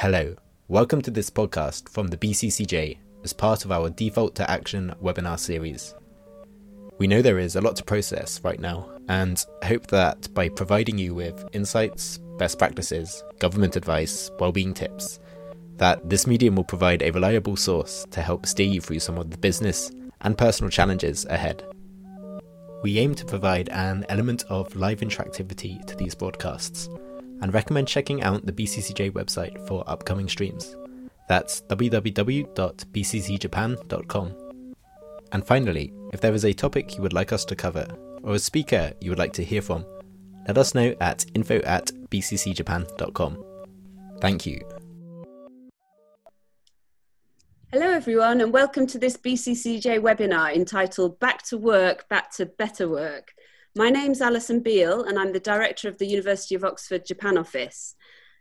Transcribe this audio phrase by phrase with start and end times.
[0.00, 0.36] Hello,
[0.68, 5.38] welcome to this podcast from the BCCJ as part of our Default to Action webinar
[5.38, 5.94] series.
[6.98, 10.98] We know there is a lot to process right now, and hope that by providing
[10.98, 15.18] you with insights, best practices, government advice, well-being tips,
[15.78, 19.30] that this medium will provide a reliable source to help steer you through some of
[19.30, 19.90] the business
[20.20, 21.64] and personal challenges ahead.
[22.82, 26.90] We aim to provide an element of live interactivity to these broadcasts
[27.42, 30.76] and recommend checking out the BCCJ website for upcoming streams.
[31.28, 34.34] That's www.bccjapan.com.
[35.32, 37.86] And finally, if there is a topic you would like us to cover,
[38.22, 39.84] or a speaker you would like to hear from,
[40.46, 43.44] let us know at info at bccjapan.com.
[44.20, 44.60] Thank you.
[47.72, 52.88] Hello, everyone, and welcome to this BCCJ webinar entitled Back to Work, Back to Better
[52.88, 53.32] Work.
[53.78, 57.94] My name's Alison Beale, and I'm the Director of the University of Oxford Japan Office.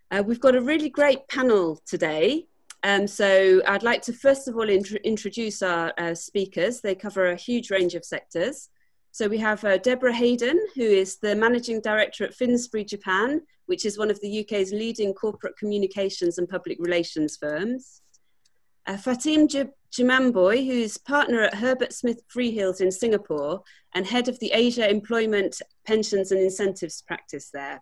[0.09, 2.45] Uh, we've got a really great panel today.
[2.83, 6.79] Um, so I'd like to first of all int- introduce our uh, speakers.
[6.79, 8.69] They cover a huge range of sectors.
[9.11, 13.83] So we have uh, Deborah Hayden, who is the Managing Director at Finsbury Japan, which
[13.83, 17.99] is one of the UK's leading corporate communications and public relations firms.
[18.87, 19.49] Uh, Fatim
[19.97, 25.61] Jumabhoy, who's partner at Herbert Smith Freehills in Singapore and head of the Asia Employment
[25.87, 27.81] Pensions and Incentives practice there.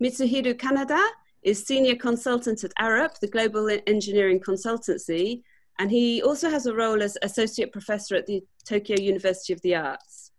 [0.00, 1.02] Mitsuhiro Kanada
[1.42, 5.42] is senior consultant at Arup, the global engineering consultancy,
[5.80, 9.74] and he also has a role as associate professor at the Tokyo University of the
[9.74, 10.30] Arts.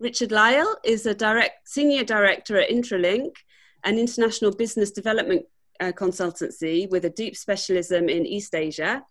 [0.00, 3.36] Richard Lyle is a direct, senior director at Intralink,
[3.84, 5.46] an international business development
[5.78, 9.04] uh, consultancy with a deep specialism in East Asia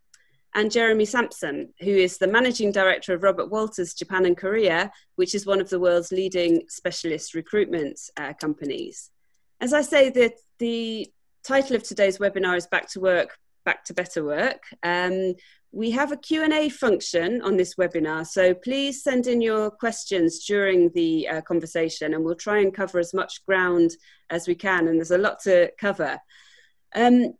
[0.56, 5.34] and Jeremy Sampson, who is the managing director of Robert Walters Japan and Korea, which
[5.34, 9.10] is one of the world's leading specialist recruitment uh, companies.
[9.60, 11.12] As I say, the, the
[11.44, 14.64] title of today's webinar is Back to Work, Back to Better Work.
[14.84, 15.34] Um,
[15.72, 20.92] we have a Q&A function on this webinar, so please send in your questions during
[20.94, 23.92] the uh, conversation and we'll try and cover as much ground
[24.30, 26.20] as we can, and there's a lot to cover.
[26.96, 27.34] Um,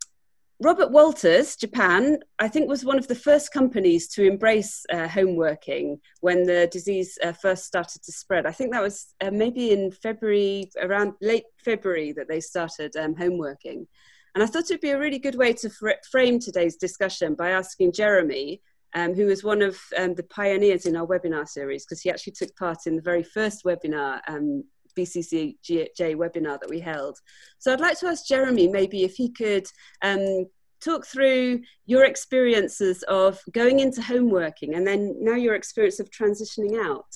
[0.60, 5.34] Robert Walters, Japan, I think was one of the first companies to embrace uh, home
[5.34, 8.46] working when the disease uh, first started to spread.
[8.46, 13.16] I think that was uh, maybe in February, around late February, that they started um,
[13.16, 13.88] home working.
[14.34, 17.34] And I thought it would be a really good way to fr- frame today's discussion
[17.34, 18.60] by asking Jeremy,
[18.94, 22.32] um, who was one of um, the pioneers in our webinar series, because he actually
[22.34, 24.62] took part in the very first webinar um,
[24.94, 27.18] BCCJ webinar that we held.
[27.58, 29.66] So I'd like to ask Jeremy maybe if he could
[30.02, 30.46] um,
[30.80, 36.10] talk through your experiences of going into home working and then now your experience of
[36.10, 37.06] transitioning out.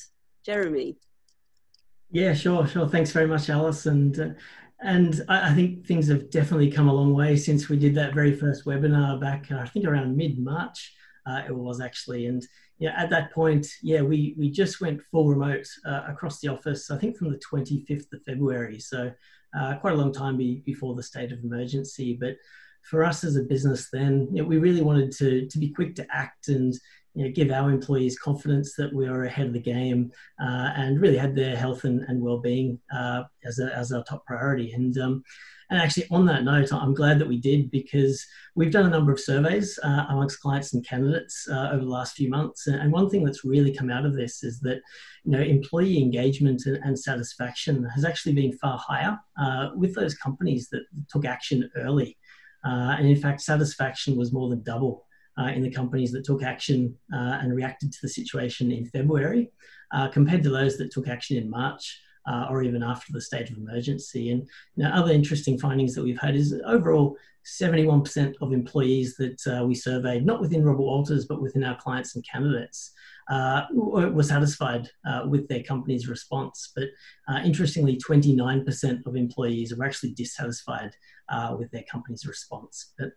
[0.44, 0.96] Jeremy.
[2.10, 2.88] Yeah, sure, sure.
[2.88, 3.84] Thanks very much, Alice.
[3.84, 4.28] And uh,
[4.80, 8.14] and I, I, think things have definitely come a long way since we did that
[8.14, 10.94] very first webinar back, uh, I think around mid March.
[11.26, 12.46] Uh, it was actually, and
[12.78, 16.90] yeah, at that point, yeah, we we just went full remote uh, across the office.
[16.90, 19.10] I think from the 25th of February, so
[19.58, 22.16] uh, quite a long time be, before the state of emergency.
[22.20, 22.36] But
[22.82, 25.96] for us as a business, then you know, we really wanted to to be quick
[25.96, 26.72] to act and
[27.14, 30.10] you know, give our employees confidence that we are ahead of the game
[30.40, 34.24] uh, and really had their health and, and well-being uh, as, a, as our top
[34.26, 34.72] priority.
[34.72, 35.24] And um,
[35.70, 38.24] and actually, on that note, I'm glad that we did because
[38.54, 42.16] we've done a number of surveys uh, amongst clients and candidates uh, over the last
[42.16, 42.68] few months.
[42.68, 44.80] And one thing that's really come out of this is that,
[45.24, 50.14] you know, employee engagement and, and satisfaction has actually been far higher uh, with those
[50.14, 52.16] companies that took action early.
[52.64, 55.06] Uh, and in fact, satisfaction was more than double
[55.38, 59.50] uh, in the companies that took action uh, and reacted to the situation in February
[60.12, 63.56] compared to those that took action in March uh, or even after the state of
[63.56, 64.30] emergency.
[64.30, 67.16] And know, other interesting findings that we've had is overall
[67.46, 72.14] 71% of employees that uh, we surveyed, not within Robert Walters, but within our clients
[72.14, 72.92] and candidates,
[73.30, 76.72] uh, were satisfied uh, with their company's response.
[76.74, 76.88] But
[77.28, 80.94] uh, interestingly, 29% of employees were actually dissatisfied
[81.28, 82.92] uh, with their company's response.
[82.98, 83.10] But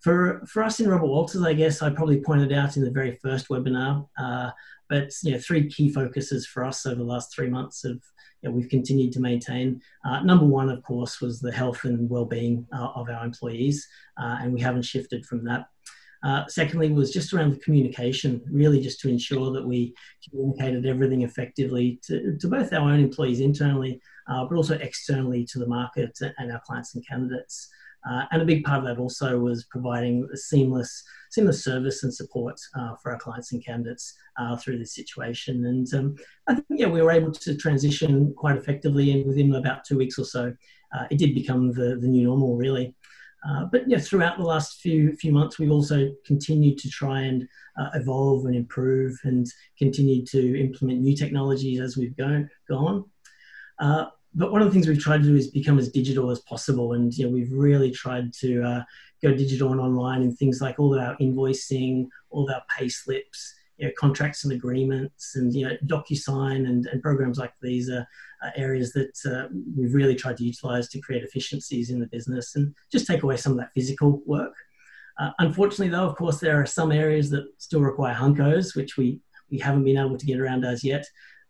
[0.00, 3.18] for, for us in Robert Walters, I guess I probably pointed out in the very
[3.22, 4.50] first webinar, uh,
[4.88, 8.00] but you know, three key focuses for us over the last three months of
[8.42, 9.80] you know, we've continued to maintain.
[10.04, 13.86] Uh, number one, of course, was the health and well-being uh, of our employees,
[14.20, 15.66] uh, and we haven't shifted from that.
[16.22, 19.94] Uh, secondly, was just around the communication, really just to ensure that we
[20.28, 24.00] communicated everything effectively to, to both our own employees internally,
[24.30, 27.70] uh, but also externally to the market and our clients and candidates.
[28.08, 32.12] Uh, and a big part of that also was providing a seamless, seamless service and
[32.12, 35.66] support uh, for our clients and candidates uh, through this situation.
[35.66, 36.16] And um,
[36.48, 40.18] I think yeah, we were able to transition quite effectively, and within about two weeks
[40.18, 40.54] or so,
[40.96, 42.94] uh, it did become the, the new normal, really.
[43.48, 47.48] Uh, but yeah, throughout the last few few months, we've also continued to try and
[47.80, 49.46] uh, evolve and improve, and
[49.78, 53.04] continue to implement new technologies as we've go, gone.
[54.34, 56.92] But one of the things we've tried to do is become as digital as possible,
[56.92, 58.82] and you know, we've really tried to uh,
[59.22, 62.88] go digital and online in things like all of our invoicing, all of our pay
[62.88, 67.90] slips, you know, contracts and agreements, and you know, DocuSign and, and programs like these
[67.90, 68.06] are,
[68.42, 72.54] are areas that uh, we've really tried to utilize to create efficiencies in the business
[72.54, 74.54] and just take away some of that physical work.
[75.18, 79.20] Uh, unfortunately, though, of course, there are some areas that still require hankos, which we,
[79.50, 81.04] we haven't been able to get around as yet,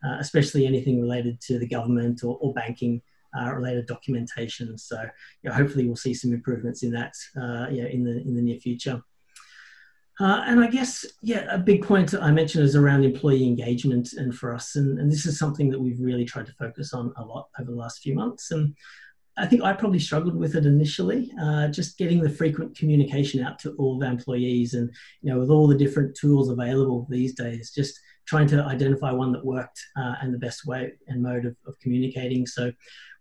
[0.05, 3.02] uh, especially anything related to the government or, or banking
[3.38, 4.76] uh, related documentation.
[4.76, 5.00] So
[5.43, 8.58] you know, hopefully we'll see some improvements in that uh, in, the, in the near
[8.58, 9.02] future.
[10.20, 14.35] Uh, and I guess, yeah, a big point I mentioned is around employee engagement and
[14.35, 14.76] for us.
[14.76, 17.70] And, and, this is something that we've really tried to focus on a lot over
[17.70, 18.50] the last few months.
[18.50, 18.75] And
[19.38, 23.58] I think I probably struggled with it initially, uh, just getting the frequent communication out
[23.61, 24.75] to all the employees.
[24.75, 24.91] And,
[25.23, 27.99] you know, with all the different tools available these days, just
[28.30, 31.74] trying to identify one that worked uh, and the best way and mode of, of
[31.80, 32.46] communicating.
[32.46, 32.70] So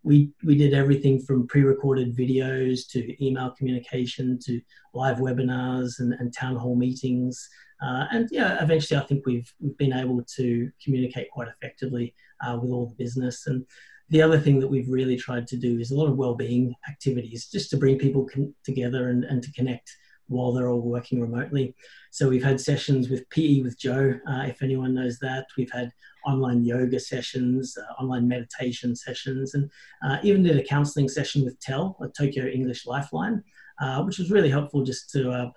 [0.04, 4.62] we we did everything from pre-recorded videos to email communication to
[4.94, 7.50] live webinars and, and town hall meetings
[7.82, 12.14] uh, and yeah eventually i think we've, we've been able to communicate quite effectively
[12.46, 13.66] uh, with all the business and
[14.08, 17.50] the other thing that we've really tried to do is a lot of well-being activities
[17.52, 19.98] just to bring people con- together and, and to connect
[20.30, 21.76] while they're all working remotely.
[22.12, 25.48] So we've had sessions with PE with Joe, uh, if anyone knows that.
[25.58, 25.92] We've had
[26.26, 29.70] online yoga sessions, uh, online meditation sessions, and
[30.06, 33.44] uh, even did a counseling session with TEL, a Tokyo English Lifeline,
[33.82, 35.52] uh, which was really helpful just to uh,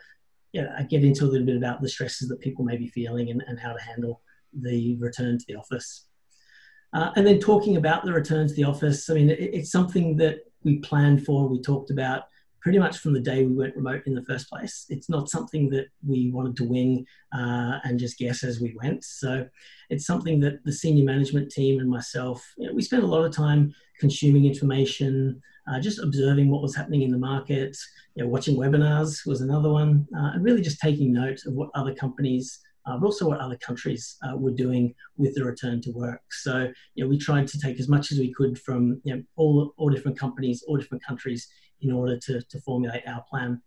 [0.52, 3.42] yeah, get into a little bit about the stresses that people may be feeling and,
[3.46, 4.22] and how to handle
[4.52, 6.06] the return to the office.
[6.94, 10.16] Uh, and then talking about the return to the office, I mean, it, it's something
[10.18, 12.24] that we planned for, we talked about
[12.62, 14.86] pretty much from the day we went remote in the first place.
[14.88, 17.04] It's not something that we wanted to wing
[17.34, 19.04] uh, and just guess as we went.
[19.04, 19.46] So
[19.90, 23.24] it's something that the senior management team and myself, you know, we spent a lot
[23.24, 27.76] of time consuming information, uh, just observing what was happening in the market,
[28.14, 31.70] you know, watching webinars was another one, uh, and really just taking note of what
[31.74, 35.90] other companies uh, but also what other countries uh, were doing with the return to
[35.92, 36.20] work.
[36.30, 39.22] So, you know, we tried to take as much as we could from you know,
[39.36, 41.48] all, all different companies, all different countries
[41.82, 43.60] in order to, to formulate our plan.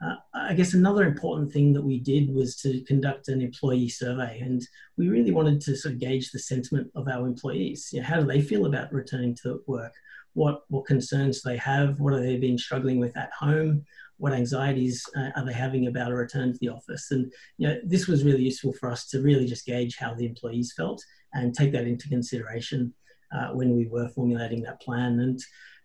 [0.00, 4.38] Uh, I guess another important thing that we did was to conduct an employee survey,
[4.40, 4.62] and
[4.96, 7.88] we really wanted to sort of gauge the sentiment of our employees.
[7.92, 9.92] You know, how do they feel about returning to work?
[10.34, 11.98] What what concerns they have?
[11.98, 13.84] What have they been struggling with at home?
[14.18, 17.10] What anxieties uh, are they having about a return to the office?
[17.10, 20.26] And you know, this was really useful for us to really just gauge how the
[20.26, 21.02] employees felt
[21.32, 22.94] and take that into consideration
[23.32, 25.18] uh, when we were formulating that plan.
[25.20, 25.40] And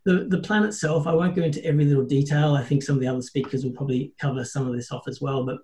[0.06, 2.56] the, the plan itself, I won't go into every little detail.
[2.56, 5.22] I think some of the other speakers will probably cover some of this off as
[5.22, 5.46] well.
[5.46, 5.60] But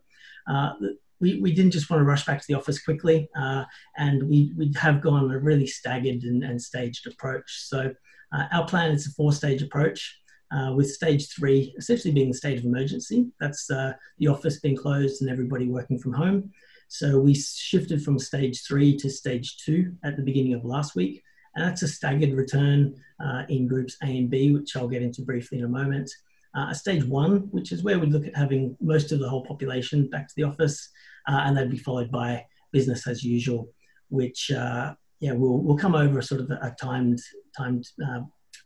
[0.48, 0.74] uh,
[1.20, 3.66] we, we didn't just want to rush back to the office quickly, uh,
[3.98, 7.68] and we, we have gone a really staggered and, and staged approach.
[7.68, 7.94] So
[8.34, 10.16] uh, our plan is a four-stage approach.
[10.52, 13.28] Uh, with stage three essentially being the state of emergency.
[13.40, 16.50] That's uh, the office being closed and everybody working from home.
[16.88, 21.22] So we shifted from stage three to stage two at the beginning of last week.
[21.56, 25.22] And that's a staggered return uh, in groups A and B, which I'll get into
[25.22, 26.10] briefly in a moment.
[26.56, 30.10] Uh, stage one, which is where we look at having most of the whole population
[30.10, 30.90] back to the office,
[31.28, 33.70] uh, and that'd be followed by business as usual,
[34.10, 37.20] which uh, yeah will will come over sort of a, timed
[37.56, 38.22] timed uh,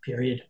[0.06, 0.44] period.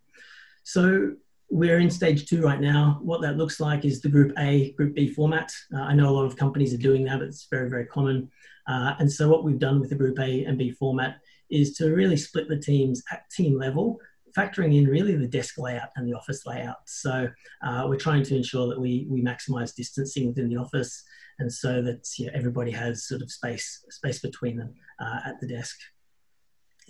[0.63, 1.13] So
[1.50, 3.00] we're in stage two right now.
[3.01, 5.51] What that looks like is the group A, group B format.
[5.74, 8.29] Uh, I know a lot of companies are doing that, it's very, very common.
[8.67, 11.17] Uh, and so what we've done with the group A and B format
[11.53, 13.98] is to really split the teams at team level,
[14.38, 16.77] factoring in really the desk layout and the office layout.
[16.88, 17.29] So
[17.65, 21.03] uh, we're trying to ensure that we, we maximize distancing within the office
[21.39, 25.39] and so that you know, everybody has sort of space, space between them uh, at
[25.39, 25.77] the desk.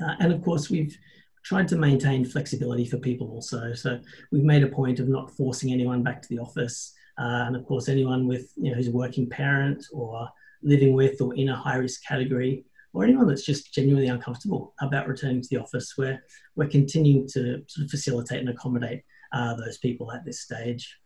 [0.02, 0.98] Uh, and of course, we've
[1.44, 3.74] tried to maintain flexibility for people also.
[3.74, 4.00] So
[4.32, 6.94] we've made a point of not forcing anyone back to the office.
[7.20, 10.28] Uh, and of course, anyone with, you know, who's a working parent or
[10.64, 15.08] living with or in a high risk category, or anyone that's just genuinely uncomfortable about
[15.08, 16.24] returning to the office, where
[16.56, 19.02] we're continuing to sort of facilitate and accommodate
[19.34, 20.98] uh, those people at this stage.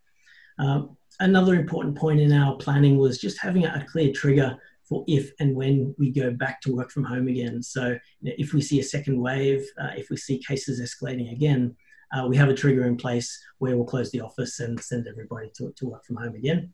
[0.60, 5.32] Um, another important point in our planning was just having a clear trigger for if
[5.40, 7.62] and when we go back to work from home again.
[7.62, 11.76] So if we see a second wave, uh, if we see cases escalating again,
[12.14, 15.52] uh, we have a trigger in place where we'll close the office and send everybody
[15.58, 16.72] to, to work from home again.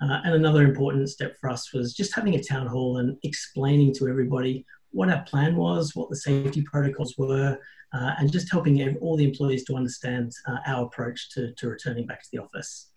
[0.00, 3.92] Uh, and another important step for us was just having a town hall and explaining
[3.92, 7.58] to everybody what our plan was, what the safety protocols were,
[7.92, 12.06] uh, and just helping all the employees to understand uh, our approach to, to returning
[12.06, 12.90] back to the office.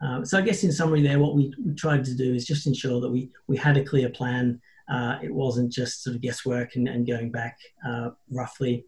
[0.00, 2.66] Uh, so I guess in summary there, what we, we, tried to do is just
[2.66, 4.60] ensure that we, we had a clear plan.
[4.90, 7.56] Uh, it wasn't just sort of guesswork and, and going back
[7.86, 8.84] uh, roughly,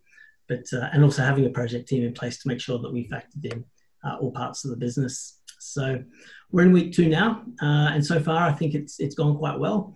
[0.48, 3.08] but uh, and also having a project team in place to make sure that we
[3.08, 3.64] factored in
[4.20, 5.40] all parts of the business.
[5.72, 6.02] So
[6.50, 9.94] we're in week two now, and so far I think it's it's gone quite well.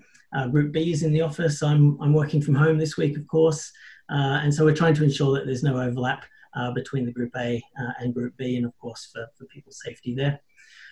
[0.51, 1.63] Group B is in the office.
[1.63, 3.73] I'm I'm working from home this week, of course.
[4.11, 6.25] Uh, and so we're trying to ensure that there's no overlap
[6.57, 9.81] uh, between the Group A uh, and Group B, and of course for, for people's
[9.85, 10.41] safety there.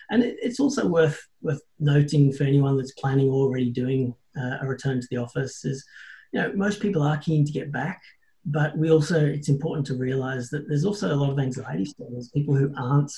[0.09, 4.57] And it, it's also worth worth noting for anyone that's planning or already doing uh,
[4.61, 5.83] a return to the office is,
[6.31, 8.01] you know, most people are keen to get back,
[8.45, 12.09] but we also it's important to realise that there's also a lot of anxiety still.
[12.11, 13.11] There's people who aren't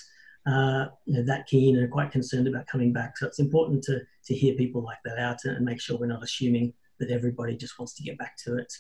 [0.48, 3.18] uh, you know, that keen and are quite concerned about coming back.
[3.18, 6.24] So it's important to to hear people like that out and make sure we're not
[6.24, 8.72] assuming that everybody just wants to get back to it.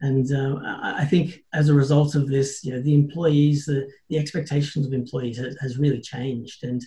[0.00, 4.18] And uh, I think as a result of this, you know, the employees, the, the
[4.18, 6.62] expectations of employees has, has really changed.
[6.62, 6.80] And,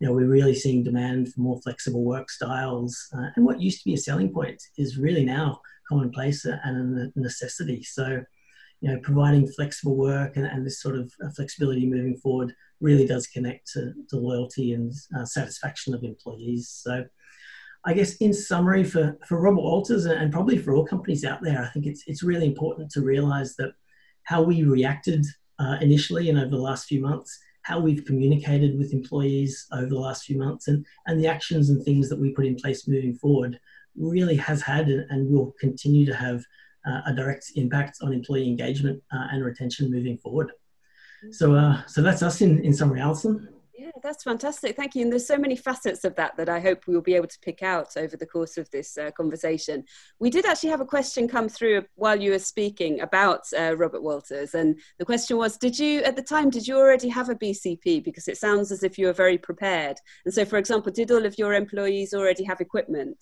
[0.00, 3.08] you know, we're really seeing demand for more flexible work styles.
[3.16, 7.20] Uh, and what used to be a selling point is really now commonplace and a
[7.20, 7.84] necessity.
[7.84, 8.24] So,
[8.80, 13.06] you know, providing flexible work and, and this sort of uh, flexibility moving forward really
[13.06, 16.68] does connect to, to loyalty and uh, satisfaction of employees.
[16.68, 17.04] So,
[17.84, 21.62] I guess in summary for, for Robert Walters and probably for all companies out there,
[21.62, 23.74] I think it's, it's really important to realize that
[24.24, 25.24] how we reacted
[25.60, 29.98] uh, initially and over the last few months, how we've communicated with employees over the
[29.98, 33.14] last few months, and, and the actions and things that we put in place moving
[33.14, 33.58] forward
[33.96, 36.42] really has had and will continue to have
[37.06, 40.52] a direct impact on employee engagement uh, and retention moving forward.
[41.32, 43.48] So, uh, so that's us in, in summary, Alison.
[43.78, 44.74] Yeah, that's fantastic.
[44.74, 45.02] Thank you.
[45.02, 47.62] And there's so many facets of that that I hope we'll be able to pick
[47.62, 49.84] out over the course of this uh, conversation.
[50.18, 54.02] We did actually have a question come through while you were speaking about uh, Robert
[54.02, 54.54] Walters.
[54.54, 58.02] And the question was Did you, at the time, did you already have a BCP?
[58.02, 59.98] Because it sounds as if you were very prepared.
[60.24, 63.18] And so, for example, did all of your employees already have equipment?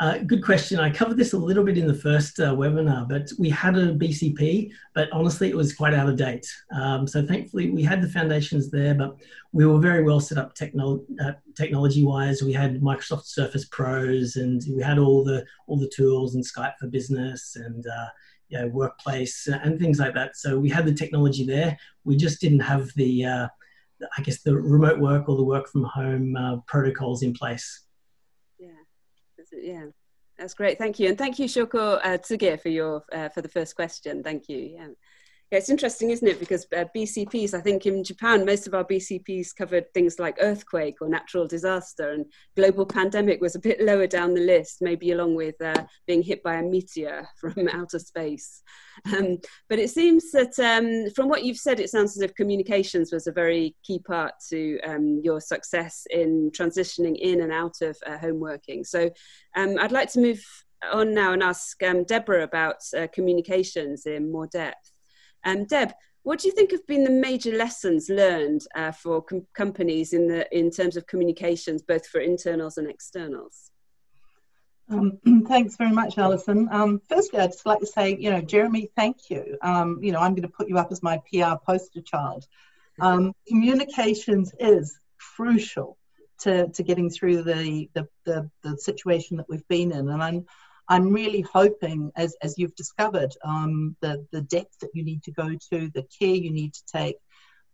[0.00, 0.78] Uh, good question.
[0.78, 3.92] I covered this a little bit in the first uh, webinar, but we had a
[3.92, 6.46] BCP, but honestly, it was quite out of date.
[6.72, 9.16] Um, so thankfully, we had the foundations there, but
[9.50, 12.42] we were very well set up technolo- uh, technology-wise.
[12.42, 16.74] We had Microsoft Surface Pros, and we had all the all the tools and Skype
[16.78, 18.06] for Business and uh,
[18.50, 20.36] you know, Workplace and things like that.
[20.36, 21.76] So we had the technology there.
[22.04, 23.48] We just didn't have the, uh,
[24.16, 27.87] I guess, the remote work or the work from home protocols in place
[29.52, 29.86] yeah.
[30.38, 30.78] That's great.
[30.78, 31.08] Thank you.
[31.08, 34.22] And thank you shoko uh, tsuge for your uh, for the first question.
[34.22, 34.58] Thank you.
[34.58, 34.88] Yeah
[35.50, 36.38] yeah, it's interesting, isn't it?
[36.38, 40.96] Because uh, BCPs, I think in Japan, most of our BCPs covered things like earthquake
[41.00, 45.36] or natural disaster, and global pandemic was a bit lower down the list, maybe along
[45.36, 48.62] with uh, being hit by a meteor from outer space.
[49.16, 49.38] Um,
[49.70, 53.26] but it seems that um, from what you've said, it sounds as if communications was
[53.26, 58.18] a very key part to um, your success in transitioning in and out of uh,
[58.18, 58.84] home working.
[58.84, 59.10] So
[59.56, 60.44] um, I'd like to move
[60.92, 64.92] on now and ask um, Deborah about uh, communications in more depth.
[65.44, 65.92] Um, Deb,
[66.22, 70.28] what do you think have been the major lessons learned uh, for com- companies in
[70.28, 73.70] the in terms of communications, both for internals and externals?
[74.90, 75.18] Um,
[75.48, 76.68] thanks very much, Alison.
[76.70, 79.56] Um, firstly, I'd just like to say, you know, Jeremy, thank you.
[79.62, 82.46] Um, you know, I'm going to put you up as my PR poster child.
[83.00, 84.98] Um, communications is
[85.36, 85.96] crucial
[86.40, 90.08] to, to getting through the, the, the, the, situation that we've been in.
[90.08, 90.46] And I'm,
[90.88, 95.32] I'm really hoping, as, as you've discovered, um, the, the depth that you need to
[95.32, 97.16] go to, the care you need to take,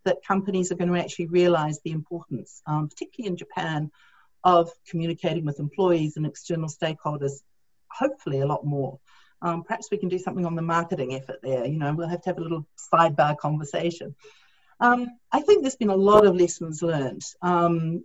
[0.03, 3.91] that companies are going to actually realize the importance, um, particularly in Japan,
[4.43, 7.41] of communicating with employees and external stakeholders,
[7.89, 8.99] hopefully a lot more.
[9.41, 11.65] Um, perhaps we can do something on the marketing effort there.
[11.65, 14.15] You know, we'll have to have a little sidebar conversation.
[14.79, 17.23] Um, I think there's been a lot of lessons learned.
[17.41, 18.03] Um,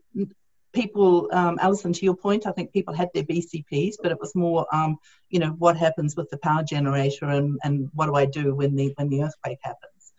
[0.72, 4.34] people, um, Alison, to your point, I think people had their BCPs, but it was
[4.34, 4.98] more, um,
[5.28, 8.74] you know, what happens with the power generator and, and what do I do when
[8.76, 10.12] the when the earthquake happens.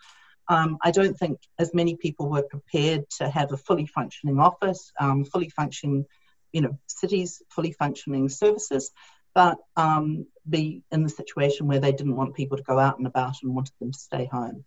[0.48, 4.92] Um, I don't think as many people were prepared to have a fully functioning office,
[5.00, 6.06] um, fully functioning,
[6.52, 8.92] you know, cities, fully functioning services,
[9.34, 13.08] but um, be in the situation where they didn't want people to go out and
[13.08, 14.66] about and wanted them to stay home.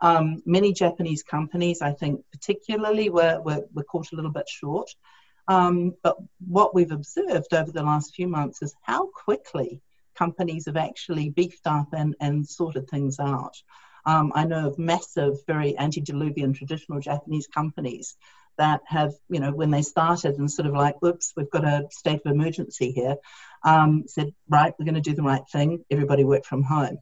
[0.00, 4.90] Um, many Japanese companies, I think, particularly, were, were, were caught a little bit short.
[5.48, 6.16] Um, but
[6.46, 9.80] what we've observed over the last few months is how quickly
[10.14, 13.56] companies have actually beefed up and, and sorted things out.
[14.06, 18.16] Um, I know of massive, very antediluvian traditional Japanese companies
[18.58, 21.86] that have, you know, when they started and sort of like, oops, we've got a
[21.90, 23.16] state of emergency here,
[23.64, 25.84] um, said, right, we're going to do the right thing.
[25.90, 26.98] Everybody work from home.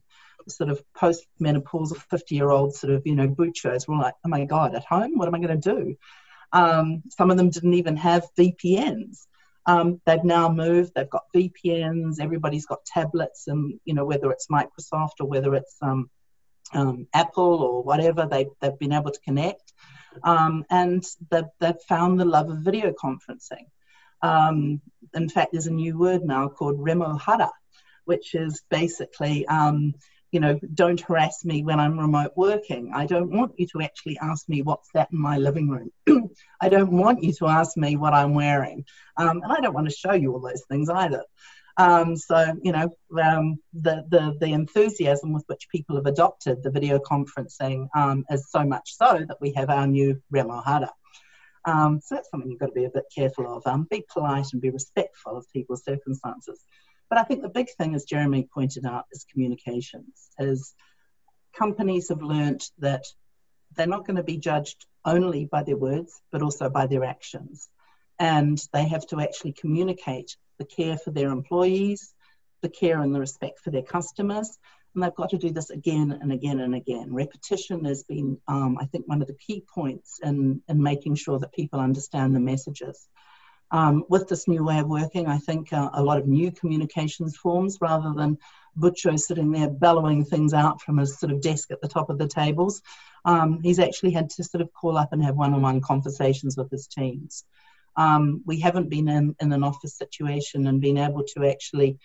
[0.51, 4.29] Sort of post menopausal 50 year old sort of, you know, butchers were like, oh
[4.29, 5.97] my God, at home, what am I going to do?
[6.51, 9.25] Um, some of them didn't even have VPNs.
[9.65, 10.93] Um, they've now moved.
[10.95, 12.19] They've got VPNs.
[12.19, 16.09] Everybody's got tablets, and you know whether it's Microsoft or whether it's um,
[16.73, 19.73] um, Apple or whatever, they, they've been able to connect.
[20.23, 23.67] Um, and they've, they've found the love of video conferencing.
[24.21, 24.81] Um,
[25.13, 27.49] in fact, there's a new word now called remohara,
[28.05, 29.93] which is basically um,
[30.31, 32.91] you know, don't harass me when I'm remote working.
[32.93, 35.91] I don't want you to actually ask me what's that in my living room.
[36.61, 38.85] I don't want you to ask me what I'm wearing.
[39.17, 41.23] Um, and I don't want to show you all those things either.
[41.77, 42.89] Um, so, you know,
[43.21, 48.51] um, the, the, the enthusiasm with which people have adopted the video conferencing um, is
[48.51, 50.89] so much so that we have our new Remohara.
[51.65, 53.65] Um, so that's something you've got to be a bit careful of.
[53.65, 56.59] Um, be polite and be respectful of people's circumstances.
[57.09, 60.29] But I think the big thing, as Jeremy pointed out, is communications.
[60.37, 60.73] Is
[61.57, 63.05] companies have learnt that
[63.75, 67.69] they're not going to be judged only by their words, but also by their actions.
[68.19, 72.13] And they have to actually communicate the care for their employees,
[72.61, 74.57] the care and the respect for their customers.
[74.93, 77.13] And they've got to do this again and again and again.
[77.13, 81.39] Repetition has been, um, I think, one of the key points in, in making sure
[81.39, 83.07] that people understand the messages.
[83.71, 87.37] Um, with this new way of working, I think uh, a lot of new communications
[87.37, 88.37] forms rather than
[88.77, 92.17] Bucho sitting there bellowing things out from his sort of desk at the top of
[92.17, 92.81] the tables.
[93.25, 96.57] Um, he's actually had to sort of call up and have one on one conversations
[96.57, 97.43] with his teams.
[97.95, 101.99] Um, we haven't been in, in an office situation and been able to actually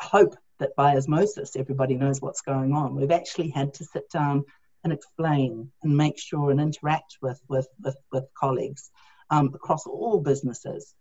[0.00, 2.94] hope that by osmosis everybody knows what's going on.
[2.94, 4.44] We've actually had to sit down
[4.84, 8.90] and explain and make sure and interact with, with, with, with colleagues
[9.32, 10.94] um, across all businesses.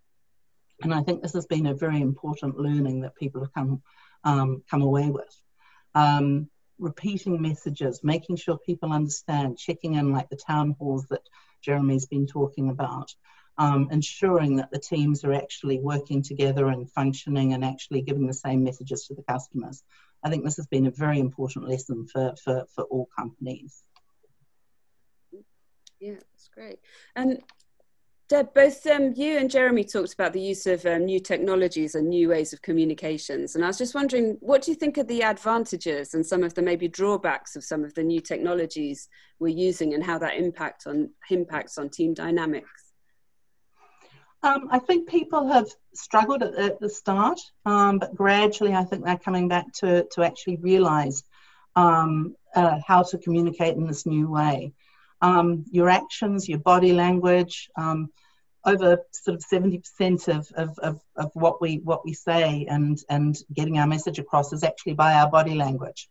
[0.82, 3.84] And I think this has been a very important learning that people have come,
[4.24, 5.36] um, come away with.
[5.94, 11.22] Um, repeating messages, making sure people understand, checking in like the town halls that
[11.62, 13.14] Jeremy's been talking about,
[13.58, 18.34] um, ensuring that the teams are actually working together and functioning and actually giving the
[18.34, 19.84] same messages to the customers.
[20.24, 23.84] I think this has been a very important lesson for, for, for all companies.
[26.00, 26.80] Yeah, that's great.
[27.16, 27.42] And
[28.32, 32.08] Deb, both um, you and Jeremy talked about the use of um, new technologies and
[32.08, 33.56] new ways of communications.
[33.56, 36.54] And I was just wondering, what do you think are the advantages and some of
[36.54, 40.88] the maybe drawbacks of some of the new technologies we're using and how that impact
[40.88, 42.94] on, impacts on team dynamics?
[44.44, 49.04] Um, I think people have struggled at, at the start, um, but gradually I think
[49.04, 51.22] they're coming back to, to actually realise
[51.76, 54.72] um, uh, how to communicate in this new way.
[55.22, 58.10] Um, your actions, your body language, um,
[58.66, 63.38] over sort of 70% of, of, of, of, what we what we say and and
[63.54, 66.10] getting our message across is actually by our body language.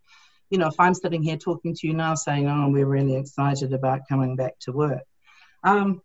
[0.50, 3.72] You know if i'm sitting here talking to you now saying oh we're really excited
[3.72, 5.04] about coming back to work
[5.62, 6.02] um,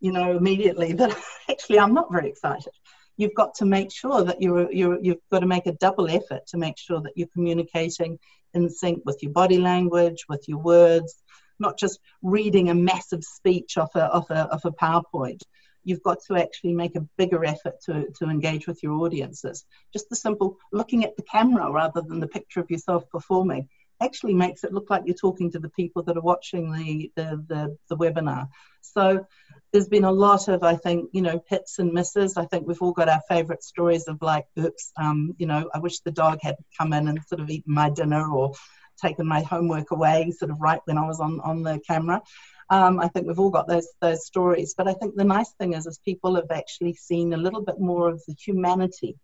[0.00, 1.16] you know immediately that
[1.48, 2.72] actually i'm not very excited.
[3.16, 6.46] You've got to make sure that you're, you're you've got to make a double effort
[6.48, 8.18] to make sure that you're communicating
[8.54, 11.16] in sync with your body language with your words
[11.60, 15.40] not just reading a massive speech off a, off a, off a PowerPoint
[15.84, 19.64] you've got to actually make a bigger effort to, to engage with your audiences.
[19.92, 23.68] Just the simple looking at the camera rather than the picture of yourself performing
[24.00, 27.44] actually makes it look like you're talking to the people that are watching the, the,
[27.48, 28.48] the, the webinar.
[28.80, 29.26] So
[29.72, 32.36] there's been a lot of, I think, you know, hits and misses.
[32.36, 35.78] I think we've all got our favorite stories of like, oops, um, you know, I
[35.78, 38.52] wish the dog had come in and sort of eaten my dinner or
[39.00, 42.22] taken my homework away sort of right when I was on, on the camera.
[42.70, 44.74] Um, I think we've all got those those stories.
[44.76, 47.80] But I think the nice thing is, is people have actually seen a little bit
[47.80, 49.16] more of the humanity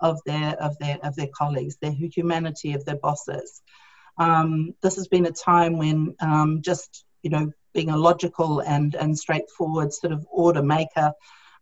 [0.00, 3.62] of their of their of their colleagues, their humanity of their bosses.
[4.18, 8.94] Um, this has been a time when um, just you know being a logical and
[8.94, 11.12] and straightforward sort of order maker,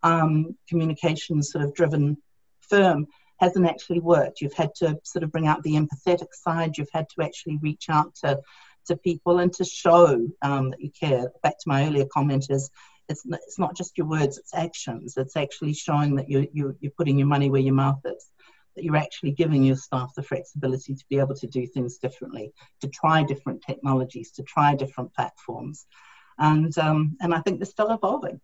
[0.02, 2.18] um, communication sort of driven
[2.68, 3.06] firm
[3.40, 4.40] hasn't actually worked.
[4.40, 6.76] You've had to sort of bring out the empathetic side.
[6.76, 8.40] You've had to actually reach out to
[8.86, 11.30] to people and to show um, that you care.
[11.42, 12.70] Back to my earlier comment is
[13.10, 15.16] it's, it's not just your words, it's actions.
[15.16, 18.30] It's actually showing that you, you, you're putting your money where your mouth is,
[18.74, 22.52] that you're actually giving your staff the flexibility to be able to do things differently,
[22.80, 25.86] to try different technologies, to try different platforms.
[26.38, 28.40] And, um, and I think they're still evolving.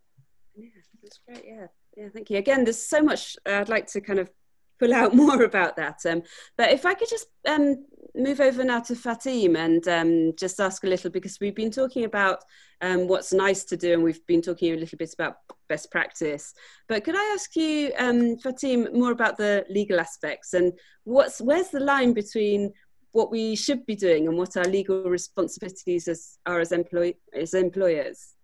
[0.55, 0.69] Yeah,
[1.03, 1.45] that's great.
[1.47, 1.67] Yeah.
[1.97, 2.37] Yeah, thank you.
[2.37, 4.31] Again, there's so much uh, I'd like to kind of
[4.79, 6.01] pull out more about that.
[6.07, 6.23] Um,
[6.57, 7.85] but if I could just um,
[8.15, 12.05] move over now to Fatim and um, just ask a little because we've been talking
[12.05, 12.43] about
[12.81, 15.37] um, what's nice to do and we've been talking a little bit about
[15.69, 16.55] best practice.
[16.89, 20.73] But could I ask you, um, Fatim, more about the legal aspects and
[21.05, 22.73] what's where's the line between
[23.13, 27.55] what we should be doing and what our legal responsibilities as, are as, employ- as
[27.55, 28.36] employers?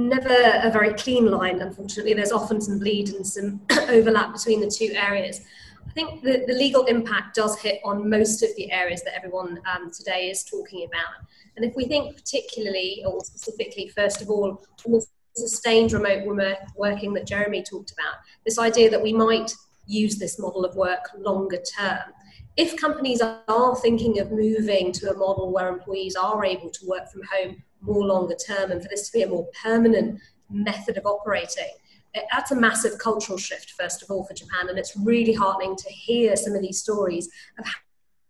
[0.00, 2.14] Never a very clean line, unfortunately.
[2.14, 3.60] There's often some bleed and some
[3.90, 5.42] overlap between the two areas.
[5.86, 9.60] I think the, the legal impact does hit on most of the areas that everyone
[9.70, 11.26] um, today is talking about.
[11.56, 17.12] And if we think particularly or specifically, first of all, on the sustained remote working
[17.14, 18.14] that Jeremy talked about,
[18.46, 19.52] this idea that we might
[19.86, 22.14] use this model of work longer term
[22.56, 27.10] if companies are thinking of moving to a model where employees are able to work
[27.10, 31.06] from home more longer term and for this to be a more permanent method of
[31.06, 31.70] operating,
[32.32, 34.68] that's a massive cultural shift, first of all, for Japan.
[34.68, 37.66] And it's really heartening to hear some of these stories of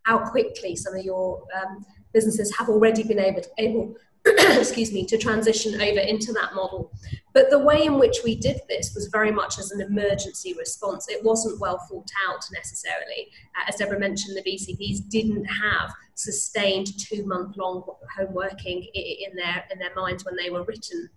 [0.03, 5.05] how quickly some of your um, businesses have already been able to, able excuse me,
[5.07, 6.93] to transition over into that model.
[7.33, 11.09] But the way in which we did this was very much as an emergency response.
[11.09, 13.29] It wasn't well thought out necessarily.
[13.57, 17.83] Uh, as Deborah mentioned, the BCPs didn't have sustained two month long
[18.17, 21.09] home working in their, in their minds when they were written.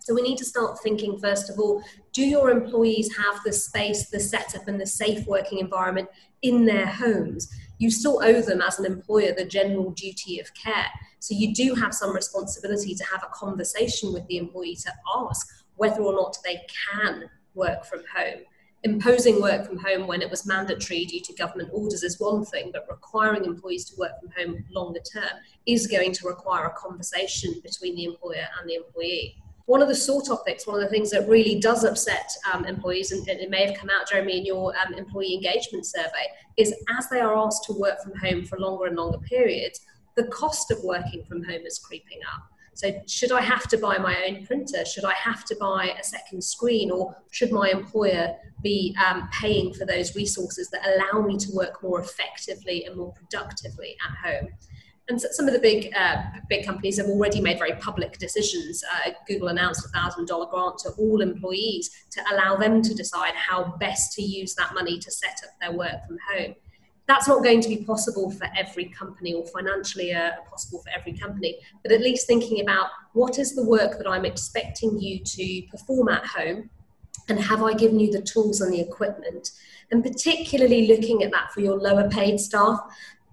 [0.00, 4.08] So we need to start thinking, first of all, do your employees have the space,
[4.08, 6.08] the setup, and the safe working environment
[6.42, 7.48] in their homes?
[7.80, 10.88] You still owe them as an employer the general duty of care.
[11.18, 15.48] So you do have some responsibility to have a conversation with the employee to ask
[15.76, 16.60] whether or not they
[16.92, 18.40] can work from home.
[18.84, 22.70] Imposing work from home when it was mandatory due to government orders is one thing,
[22.70, 27.54] but requiring employees to work from home longer term is going to require a conversation
[27.62, 29.36] between the employer and the employee
[29.70, 33.12] one of the sore topics, one of the things that really does upset um, employees,
[33.12, 37.08] and, it may have come out, Jeremy, in your um, employee engagement survey, is as
[37.08, 39.78] they are asked to work from home for longer and longer periods,
[40.16, 42.42] the cost of working from home is creeping up.
[42.74, 44.84] So, should I have to buy my own printer?
[44.84, 46.90] Should I have to buy a second screen?
[46.90, 51.80] Or should my employer be um, paying for those resources that allow me to work
[51.80, 54.48] more effectively and more productively at home?
[55.10, 58.84] And some of the big uh, big companies have already made very public decisions.
[58.84, 63.34] Uh, Google announced a thousand dollar grant to all employees to allow them to decide
[63.34, 66.54] how best to use that money to set up their work from home.
[67.08, 71.18] That's not going to be possible for every company or financially uh, possible for every
[71.18, 75.62] company, but at least thinking about what is the work that I'm expecting you to
[75.72, 76.70] perform at home
[77.28, 79.50] and have I given you the tools and the equipment?
[79.90, 82.78] And particularly looking at that for your lower paid staff,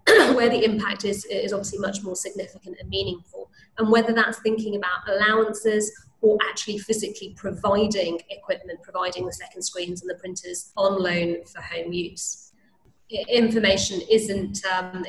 [0.36, 3.50] where the impact is, is obviously much more significant and meaningful.
[3.78, 5.92] And whether that's thinking about allowances
[6.22, 11.62] or actually physically providing equipment, providing the second screens and the printers on loan for
[11.62, 12.48] home use
[13.10, 15.06] information isn't um,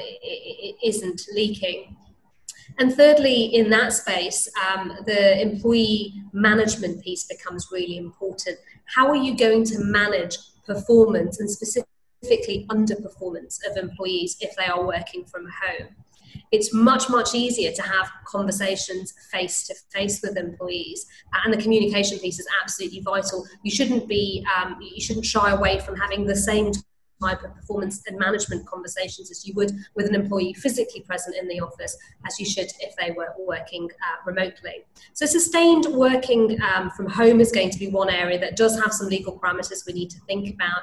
[0.84, 1.96] isn't leaking.
[2.78, 8.58] And thirdly, in that space, um, the employee management piece becomes really important.
[8.84, 11.90] How are you going to manage performance and specifically
[12.24, 15.88] underperformance of employees if they are working from home?
[16.50, 21.06] It's much, much easier to have conversations face to face with employees,
[21.44, 23.46] and the communication piece is absolutely vital.
[23.62, 26.72] You shouldn't be, um, you shouldn't shy away from having the same
[27.20, 31.48] type of performance and management conversations as you would with an employee physically present in
[31.48, 34.84] the office, as you should if they were working uh, remotely.
[35.14, 38.92] So, sustained working um, from home is going to be one area that does have
[38.92, 40.82] some legal parameters we need to think about.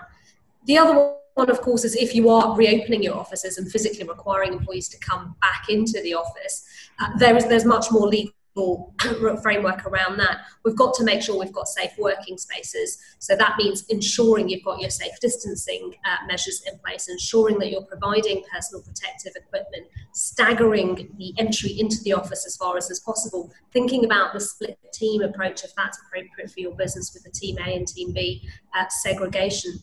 [0.66, 4.54] The other one, of course, is if you are reopening your offices and physically requiring
[4.54, 6.66] employees to come back into the office,
[7.00, 8.94] uh, there is there's much more legal
[9.44, 10.46] framework around that.
[10.64, 12.98] We've got to make sure we've got safe working spaces.
[13.20, 17.70] So that means ensuring you've got your safe distancing uh, measures in place, ensuring that
[17.70, 23.02] you're providing personal protective equipment, staggering the entry into the office as far as is
[23.02, 27.32] possible, thinking about the split team approach if that's appropriate for your business with the
[27.32, 29.82] team A and team B uh, segregation.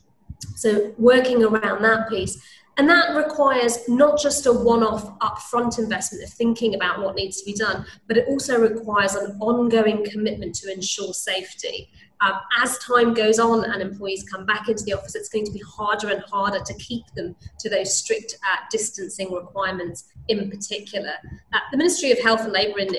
[0.56, 2.40] So working around that piece
[2.78, 7.38] and that requires not just a one off upfront investment of thinking about what needs
[7.38, 11.90] to be done, but it also requires an ongoing commitment to ensure safety.
[12.22, 15.50] Um, as time goes on and employees come back into the office, it's going to
[15.50, 21.14] be harder and harder to keep them to those strict uh, distancing requirements in particular.
[21.52, 22.96] Uh, the Ministry of Health and Labour and,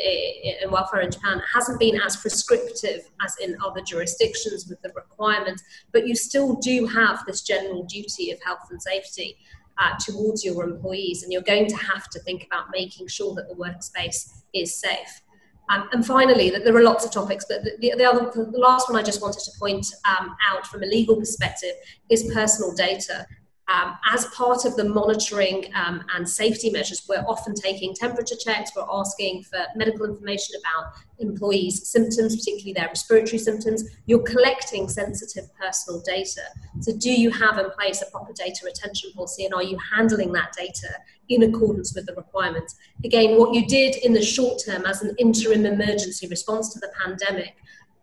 [0.69, 6.05] Welfare in Japan hasn't been as prescriptive as in other jurisdictions with the requirements, but
[6.05, 9.37] you still do have this general duty of health and safety
[9.77, 13.47] uh, towards your employees, and you're going to have to think about making sure that
[13.47, 15.21] the workspace is safe.
[15.69, 18.89] Um, and finally, that there are lots of topics, but the, the, other, the last
[18.89, 21.73] one I just wanted to point um, out from a legal perspective
[22.09, 23.25] is personal data.
[23.69, 28.71] Um, as part of the monitoring um, and safety measures, we're often taking temperature checks,
[28.75, 33.83] we're asking for medical information about employees' symptoms, particularly their respiratory symptoms.
[34.05, 36.41] You're collecting sensitive personal data.
[36.81, 40.33] So, do you have in place a proper data retention policy and are you handling
[40.33, 40.89] that data
[41.29, 42.75] in accordance with the requirements?
[43.05, 46.91] Again, what you did in the short term as an interim emergency response to the
[47.01, 47.55] pandemic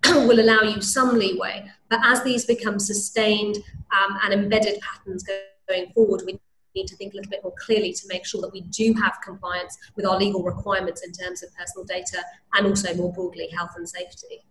[0.26, 1.70] will allow you some leeway.
[1.88, 3.58] But as these become sustained
[3.92, 5.24] um, and embedded patterns
[5.68, 6.38] going forward, we
[6.74, 9.18] need to think a little bit more clearly to make sure that we do have
[9.24, 12.22] compliance with our legal requirements in terms of personal data
[12.54, 14.44] and also more broadly health and safety.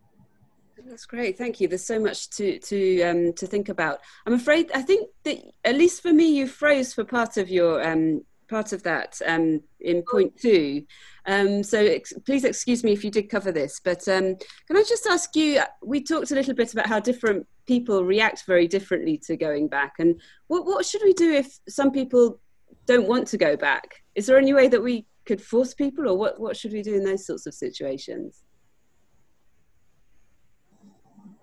[0.85, 1.67] That's great, thank you.
[1.67, 3.99] There's so much to to um, to think about.
[4.25, 7.85] I'm afraid I think that at least for me, you froze for part of your
[7.85, 10.83] um, part of that um, in point two.
[11.29, 14.83] Um, so ex- please excuse me if you did cover this, but um, can I
[14.83, 15.61] just ask you?
[15.83, 19.93] We talked a little bit about how different people react very differently to going back,
[19.99, 22.39] and what, what should we do if some people
[22.87, 24.01] don't want to go back?
[24.15, 26.95] Is there any way that we could force people, or what, what should we do
[26.95, 28.41] in those sorts of situations?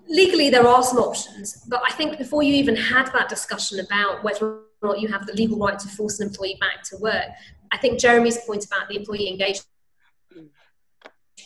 [0.09, 4.23] legally there are some options but i think before you even had that discussion about
[4.23, 7.25] whether or not you have the legal right to force an employee back to work
[7.73, 9.67] i think jeremy's point about the employee engagement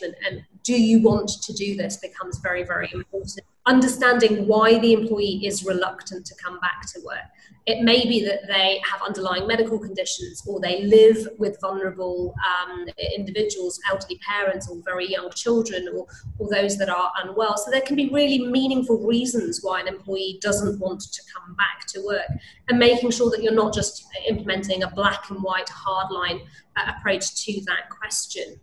[0.03, 3.45] and do you want to do this becomes very very important.
[3.67, 7.29] Understanding why the employee is reluctant to come back to work.
[7.67, 12.87] It may be that they have underlying medical conditions or they live with vulnerable um,
[13.15, 16.07] individuals, elderly parents, or very young children, or,
[16.39, 17.55] or those that are unwell.
[17.55, 21.85] So there can be really meaningful reasons why an employee doesn't want to come back
[21.89, 22.25] to work,
[22.67, 26.41] and making sure that you're not just implementing a black and white hardline
[26.77, 28.59] uh, approach to that question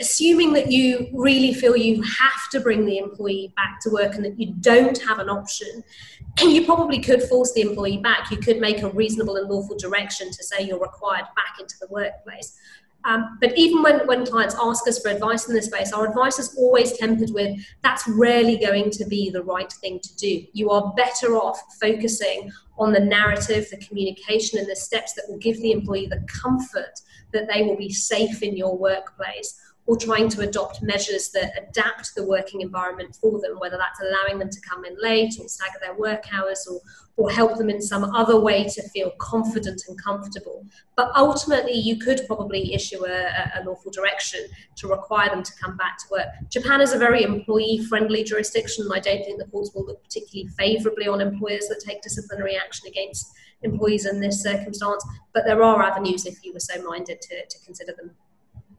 [0.00, 4.24] assuming that you really feel you have to bring the employee back to work and
[4.24, 5.82] that you don't have an option,
[6.40, 8.30] you probably could force the employee back.
[8.30, 11.88] You could make a reasonable and lawful direction to say you're required back into the
[11.88, 12.56] workplace.
[13.04, 16.38] Um, but even when, when clients ask us for advice in this space, our advice
[16.38, 20.44] is always tempered with that's rarely going to be the right thing to do.
[20.52, 25.38] You are better off focusing on the narrative, the communication, and the steps that will
[25.38, 27.00] give the employee the comfort
[27.32, 32.14] that they will be safe in your workplace or trying to adopt measures that adapt
[32.14, 35.78] the working environment for them, whether that's allowing them to come in late or stagger
[35.80, 36.78] their work hours or,
[37.16, 40.62] or help them in some other way to feel confident and comfortable.
[40.94, 44.40] But ultimately, you could probably issue a, a, lawful direction
[44.76, 46.26] to require them to come back to work.
[46.50, 50.50] Japan is a very employee friendly jurisdiction, I don't think the courts will look particularly
[50.58, 55.02] favourably on employers that take disciplinary action against employees in this circumstance.
[55.32, 58.10] But there are avenues if you were so minded to, to consider them.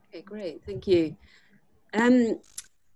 [0.10, 0.64] Okay, great.
[0.66, 1.16] Thank you.
[1.94, 2.40] Um,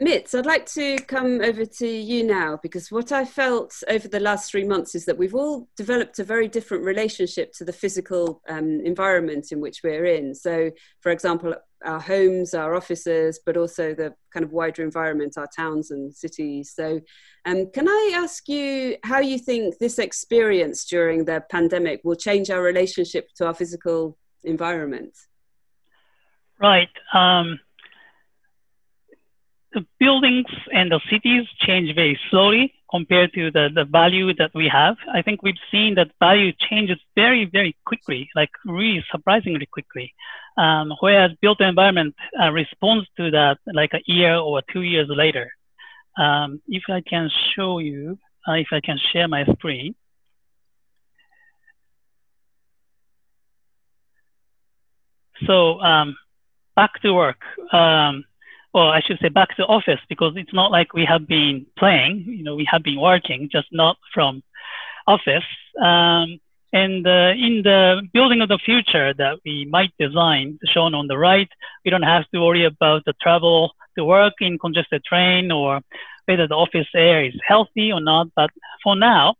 [0.01, 4.19] Mitz, I'd like to come over to you now because what I felt over the
[4.19, 8.41] last three months is that we've all developed a very different relationship to the physical
[8.49, 10.33] um, environment in which we're in.
[10.33, 10.71] So,
[11.01, 11.53] for example,
[11.85, 16.73] our homes, our offices, but also the kind of wider environment, our towns and cities.
[16.75, 16.99] So,
[17.45, 22.49] um, can I ask you how you think this experience during the pandemic will change
[22.49, 25.15] our relationship to our physical environment?
[26.63, 26.89] Right.
[27.13, 27.59] Um,
[29.73, 34.69] the buildings and the cities change very slowly compared to the, the value that we
[34.69, 34.95] have.
[35.13, 40.13] I think we've seen that value changes very, very quickly, like really surprisingly quickly.
[40.57, 45.51] Um, whereas built environment uh, responds to that like a year or two years later.
[46.17, 49.95] Um, if I can show you, uh, if I can share my screen.
[55.45, 56.15] So um,
[56.75, 57.41] back to work.
[57.71, 58.25] Um,
[58.73, 62.25] well, I should say back to office because it's not like we have been playing.
[62.27, 64.41] You know, we have been working, just not from
[65.07, 65.43] office.
[65.79, 66.39] Um,
[66.73, 71.17] and uh, in the building of the future that we might design, shown on the
[71.17, 71.49] right,
[71.85, 75.81] we don't have to worry about the travel to work in congested train or
[76.25, 78.27] whether the office air is healthy or not.
[78.35, 78.49] But
[78.83, 79.35] for now,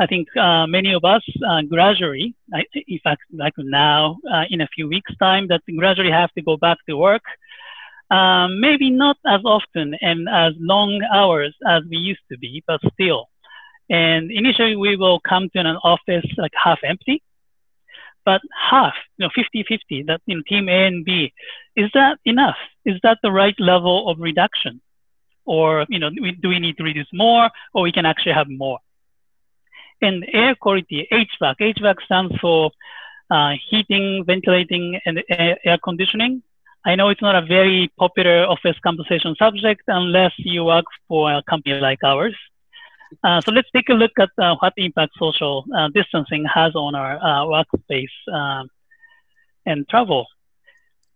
[0.00, 2.34] I think uh, many of us uh, gradually,
[2.74, 6.56] in fact, like now, uh, in a few weeks' time, that gradually have to go
[6.56, 7.22] back to work.
[8.10, 12.80] Um, maybe not as often and as long hours as we used to be, but
[12.94, 13.28] still.
[13.90, 17.22] And initially, we will come to an office like half empty,
[18.24, 21.30] but half, you know, 50 50, that in team A and B.
[21.76, 22.56] Is that enough?
[22.86, 24.80] Is that the right level of reduction?
[25.44, 28.78] Or, you know, do we need to reduce more, or we can actually have more?
[30.02, 31.56] And air quality, HVAC.
[31.60, 32.70] HVAC stands for
[33.30, 36.42] uh, heating, ventilating, and air conditioning.
[36.84, 41.42] I know it's not a very popular office conversation subject unless you work for a
[41.42, 42.34] company like ours.
[43.22, 46.94] Uh, so let's take a look at uh, what impact social uh, distancing has on
[46.94, 48.68] our uh, workspace um,
[49.66, 50.26] and travel.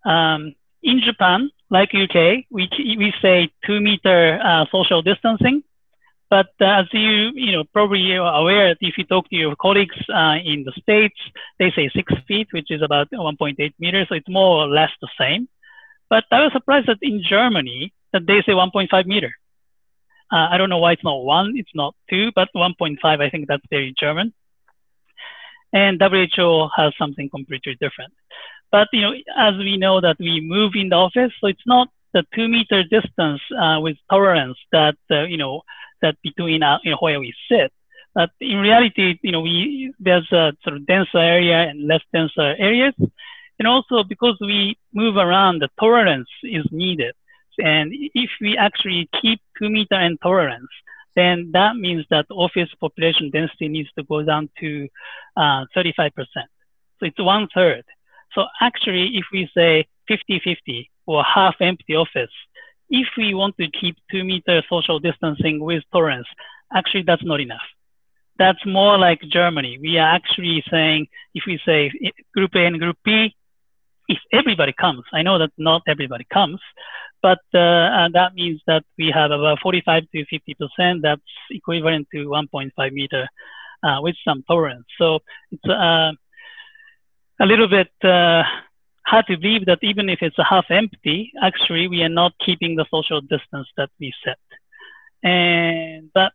[0.05, 2.69] Um, in Japan, like UK, we,
[2.99, 5.63] we say two meter uh, social distancing.
[6.35, 10.65] But as you, you know, probably are aware, if you talk to your colleagues in
[10.67, 11.15] the States,
[11.61, 14.09] they say six feet, which is about 1.8 meters.
[14.09, 15.49] So it's more or less the same.
[16.11, 19.33] But I was surprised that in Germany, that they say 1.5 meter.
[20.33, 23.47] Uh, I don't know why it's not one, it's not two, but 1.5, I think
[23.47, 24.35] that's very German.
[25.73, 28.13] And WHO has something completely different.
[28.73, 31.91] But you know, as we know that we move in the office, so it's not
[32.15, 35.63] the two meter distance uh, with tolerance that uh, you know
[36.01, 37.73] that between uh, you know, where we sit.
[38.15, 42.55] But in reality, you know, we there's a sort of denser area and less denser
[42.59, 42.95] areas,
[43.59, 47.15] and also because we move around, the tolerance is needed.
[47.59, 50.71] And if we actually keep two meter and tolerance,
[51.17, 54.89] then that means that office population density needs to go down to
[55.37, 56.11] uh, 35%.
[56.17, 57.85] So it's one third.
[58.35, 62.31] So actually, if we say 50-50 or half empty office,
[62.91, 66.29] if we want to keep two meter social distancing with tolerance,
[66.73, 67.67] actually that's not enough.
[68.39, 69.79] That's more like Germany.
[69.81, 71.91] We are actually saying, if we say
[72.35, 73.35] group A and group B,
[74.09, 76.61] if everybody comes, I know that not everybody comes,
[77.23, 81.03] but uh, that means that we have about 45 to 50 percent.
[81.03, 83.27] That's equivalent to 1.5 meter
[83.83, 84.85] uh, with some tolerance.
[84.99, 86.13] So it's uh,
[87.41, 88.43] a little bit uh,
[89.07, 92.87] hard to believe that even if it's half empty, actually we are not keeping the
[92.91, 94.39] social distance that we set.
[95.23, 96.33] And but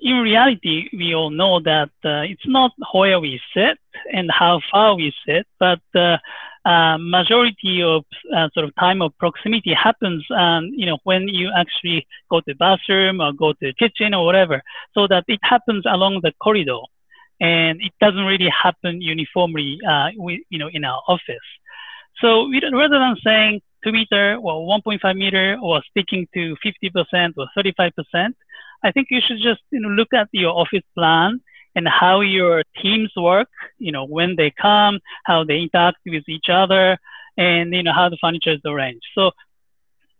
[0.00, 3.78] in reality, we all know that uh, it's not where we sit
[4.12, 6.18] and how far we sit, but uh,
[6.66, 11.50] uh, majority of uh, sort of time of proximity happens, um, you know, when you
[11.56, 15.40] actually go to the bathroom or go to the kitchen or whatever, so that it
[15.42, 16.80] happens along the corridor,
[17.40, 20.08] and it doesn't really happen uniformly, uh,
[20.50, 21.48] you know, in our office.
[22.20, 28.34] So rather than saying two meter or 1.5 meter or sticking to 50% or 35%,
[28.82, 31.40] I think you should just you know look at your office plan
[31.74, 33.48] and how your teams work,
[33.78, 36.96] you know, when they come, how they interact with each other,
[37.36, 39.04] and, you know, how the furniture is arranged.
[39.14, 39.32] So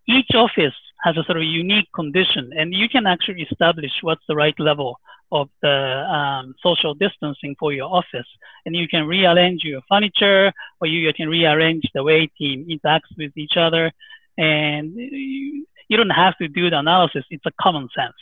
[0.08, 4.34] each office has a sort of unique condition, and you can actually establish what's the
[4.34, 4.98] right level
[5.32, 8.26] of the um, social distancing for your office.
[8.64, 13.32] And you can rearrange your furniture, or you, can rearrange the way team interacts with
[13.36, 13.90] each other.
[14.38, 18.14] And you, you don't have to do the analysis, it's a common sense.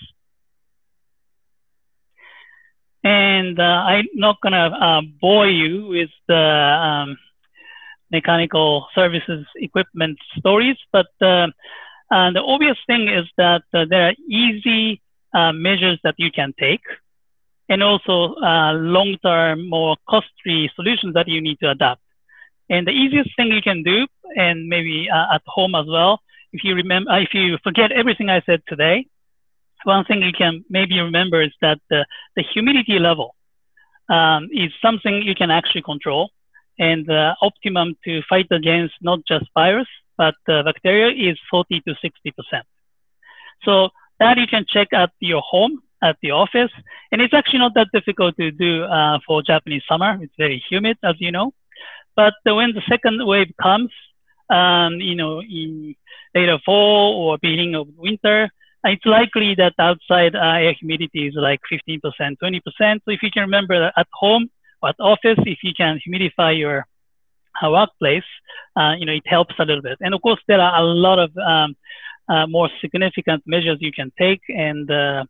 [3.05, 7.19] And uh, I'm not to uh, bore you with the um,
[8.13, 11.49] mechanical services equipment stories, but uh,
[12.15, 15.01] uh the obvious thing is that uh, there are easy
[15.39, 16.85] uh, measures that you can take
[17.73, 18.35] and also
[18.97, 22.03] long-term, more costly solutions that you need to adapt.
[22.69, 26.21] And the easiest thing you can do, and maybe at home as well,
[26.53, 29.07] if you remember, if you forget everything I said today,
[29.85, 32.05] one thing you can maybe remember is that the,
[32.37, 33.35] the humidity level
[34.09, 36.31] um, is something you can actually control.
[36.79, 39.89] And the optimum to fight against not just virus,
[40.23, 42.63] but uh, bacteria is 40 to 60%.
[43.65, 43.89] So
[44.21, 46.73] that you can check at your home, at the office.
[47.11, 50.11] And it's actually not that difficult to do uh, for Japanese summer.
[50.23, 51.49] It's very humid, as you know.
[52.15, 53.91] But when the second wave comes,
[54.51, 55.97] um, you know, in
[56.35, 58.51] later fall or beginning of winter,
[58.85, 62.61] it's likely that outside uh, air humidity is like 15%, 20%.
[63.05, 64.51] So if you can remember at home
[64.83, 66.85] or at office, if you can humidify your uh,
[67.63, 68.25] workplace,
[68.77, 69.99] uh, you know, it helps a little bit.
[70.01, 71.77] And of course, there are a lot of um,
[72.29, 75.25] uh, more significant measures you can take and uh,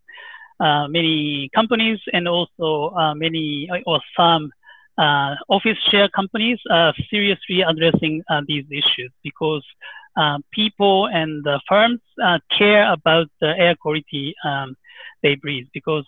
[0.61, 4.51] uh, many companies and also many or some
[5.49, 9.65] office share companies are seriously addressing these issues because
[10.17, 14.77] uh, people and firms uh, care about the air quality um,
[15.23, 16.05] they breathe because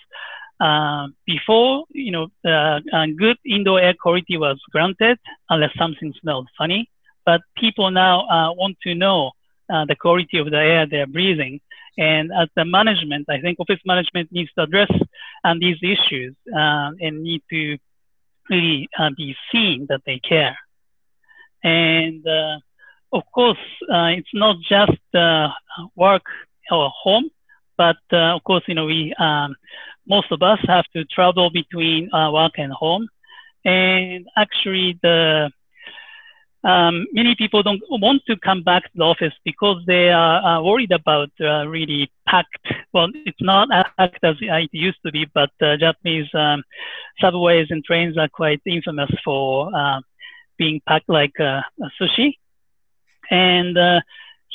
[0.61, 2.81] uh, before, you know, uh,
[3.19, 5.19] good indoor air quality was granted
[5.51, 6.88] unless something smelled funny.
[7.27, 9.33] But people now uh, want to know
[9.73, 11.61] uh, the quality of the air they're breathing.
[11.97, 14.90] And as the management, I think office management needs to address
[15.45, 17.79] um, these issues and need to
[18.51, 20.59] really be seen that they care.
[21.63, 22.27] And
[23.15, 25.48] of course, uh, it's not just uh,
[25.94, 26.25] work
[26.71, 27.31] or home,
[27.77, 29.55] but uh, of course, you know, we um,
[30.09, 33.09] most of us have to travel between uh, work and home,
[33.65, 35.50] and actually, the
[36.65, 40.63] um, many people don't want to come back to the office because they are uh,
[40.63, 42.67] worried about uh, really packed.
[42.94, 46.63] Well, it's not as packed as it used to be, but uh, Japanese um,
[47.21, 50.00] subways and trains are quite infamous for uh,
[50.57, 51.61] being packed like uh,
[52.00, 52.38] sushi.
[53.31, 54.00] And uh,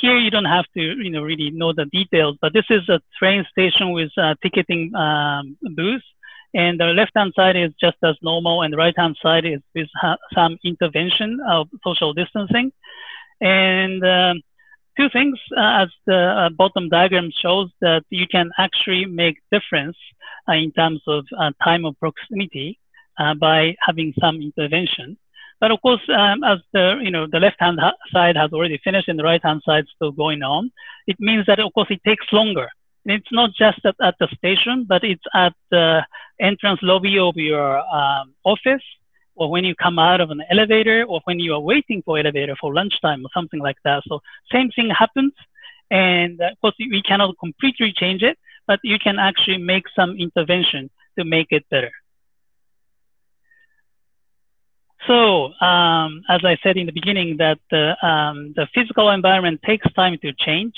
[0.02, 3.02] here you don't have to, you know, really know the details, but this is a
[3.18, 6.06] train station with ticketing um, booths.
[6.54, 9.62] And the left hand side is just as normal and the right hand side is
[9.76, 9.88] with
[10.34, 12.72] some intervention of social distancing.
[13.40, 14.42] And um,
[14.98, 19.98] two things uh, as the uh, bottom diagram shows that you can actually make difference
[20.48, 22.80] uh, in terms of uh, time of proximity
[23.18, 25.18] uh, by having some intervention
[25.60, 27.80] but of course um, as the you know the left hand
[28.12, 30.72] side has already finished and the right hand side is still going on
[31.08, 32.70] it means that of course it takes longer
[33.06, 36.06] it's not just at, at, the station, but it's at the
[36.40, 38.84] entrance lobby of your um, office,
[39.36, 42.56] or when you come out of an elevator, or when you are waiting for elevator
[42.60, 44.04] for lunchtime or something like that.
[44.08, 45.34] So same thing happens,
[45.90, 48.38] and of course we cannot completely change it,
[48.68, 51.92] but you can actually make some intervention to make it better.
[55.08, 59.92] So, um, as I said in the beginning, that the, um, the physical environment takes
[59.94, 60.76] time to change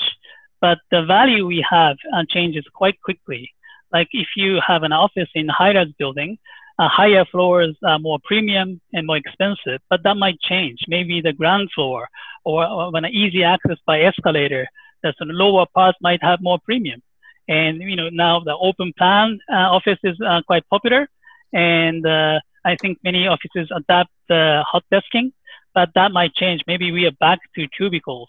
[0.62, 3.52] but the value we have uh, changes quite quickly.
[3.92, 6.38] Like if you have an office in a high-rise building,
[6.78, 10.78] uh, higher floors are more premium and more expensive, but that might change.
[10.88, 12.08] Maybe the ground floor
[12.44, 14.66] or, or an easy access by escalator,
[15.02, 17.02] that's the lower part might have more premium.
[17.48, 21.08] And you know now the open plan uh, office is uh, quite popular,
[21.52, 25.32] and uh, I think many offices adapt uh, hot desking,
[25.74, 26.62] but that might change.
[26.66, 28.28] Maybe we are back to cubicles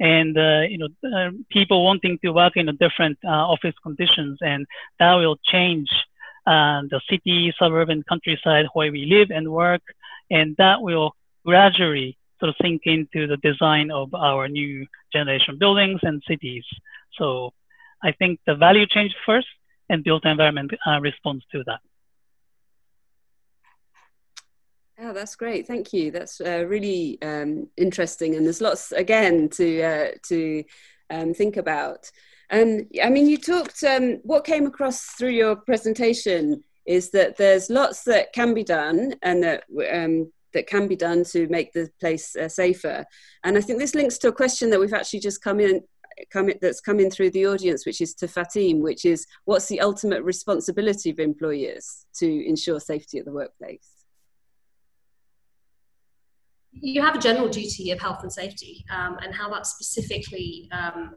[0.00, 4.38] and uh, you know uh, people wanting to work in a different uh, office conditions
[4.40, 4.66] and
[4.98, 5.88] that will change
[6.46, 9.82] uh, the city suburban countryside where we live and work.
[10.30, 11.14] And that will
[11.44, 16.64] gradually sort of sink into the design of our new generation buildings and cities.
[17.18, 17.52] So
[18.02, 19.46] i think the value change first
[19.88, 21.80] and built environment uh, responds to that
[24.98, 25.66] Oh, that's great.
[25.66, 26.10] Thank you.
[26.10, 30.64] That's uh, really um, interesting, and there's lots again to uh, to
[31.10, 32.10] um, think about.
[32.50, 33.82] And I mean, you talked.
[33.82, 39.14] Um, what came across through your presentation is that there's lots that can be done,
[39.22, 43.04] and that um, that can be done to make the place uh, safer.
[43.44, 45.80] And I think this links to a question that we've actually just come in
[46.30, 49.80] come that's come in through the audience, which is to Fatim, which is what's the
[49.80, 53.91] ultimate responsibility of employers to ensure safety at the workplace?
[56.72, 61.16] You have a general duty of health and safety, um, and how that specifically um,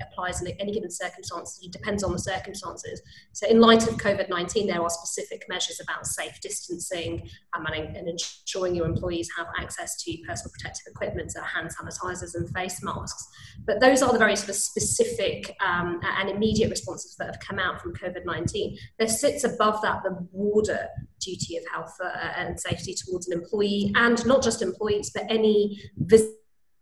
[0.00, 3.00] applies in any given circumstance it depends on the circumstances.
[3.32, 7.96] So, in light of COVID 19, there are specific measures about safe distancing um, and,
[7.96, 12.82] and, ensuring your employees have access to personal protective equipment, so hand sanitizers and face
[12.82, 13.26] masks.
[13.66, 17.58] But those are the very sort of specific um, and immediate responses that have come
[17.58, 18.78] out from COVID 19.
[18.98, 20.88] There sits above that the broader
[21.20, 25.80] duty of health uh, and safety towards an employee, and not just employees, but any
[25.96, 26.36] visitors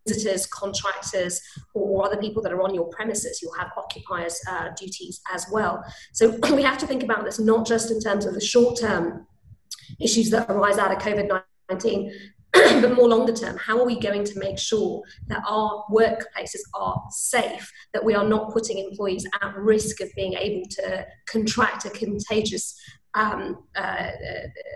[0.07, 1.41] visitors, contractors,
[1.75, 3.41] or other people that are on your premises.
[3.43, 5.85] You'll have occupiers' uh, duties as well.
[6.13, 9.27] So we have to think about this not just in terms of the short term
[10.01, 12.13] issues that arise out of COVID 19.
[12.81, 17.03] but more longer term, how are we going to make sure that our workplaces are
[17.11, 21.91] safe, that we are not putting employees at risk of being able to contract a
[21.91, 22.79] contagious
[23.15, 24.09] um, uh, uh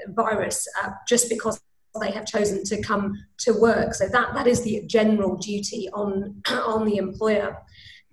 [0.08, 1.60] virus uh, just because
[2.00, 3.94] they have chosen to come to work.
[3.94, 7.56] So that, that is the general duty on, on the employer.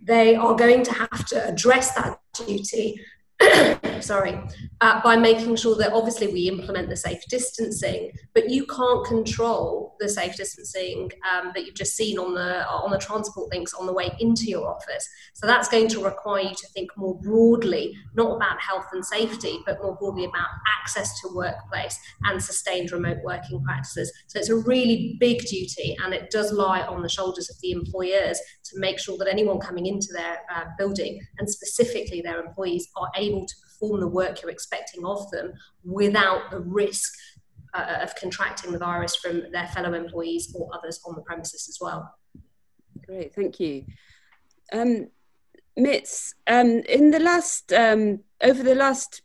[0.02, 3.00] They are going to have to address that duty
[4.06, 4.40] sorry,
[4.82, 9.96] uh, by making sure that obviously we implement the safe distancing, but you can't control
[10.00, 13.86] the safe distancing um, that you've just seen on the on the transport links on
[13.86, 15.08] the way into your office.
[15.34, 19.60] So that's going to require you to think more broadly, not about health and safety,
[19.66, 20.48] but more broadly about
[20.80, 24.12] access to workplace and sustained remote working practices.
[24.28, 27.72] So it's a really big duty, and it does lie on the shoulders of the
[27.72, 32.88] employers to make sure that anyone coming into their uh, building and specifically their employees
[32.96, 35.54] are able to perform the work you're expecting of them
[35.84, 37.14] without the risk
[37.74, 41.78] uh, of contracting the virus from their fellow employees or others on the premises as
[41.82, 42.16] well.
[43.06, 43.86] Great, thank you.
[44.74, 45.08] Um,
[45.78, 49.22] Mitz, um, in the last, um, over the last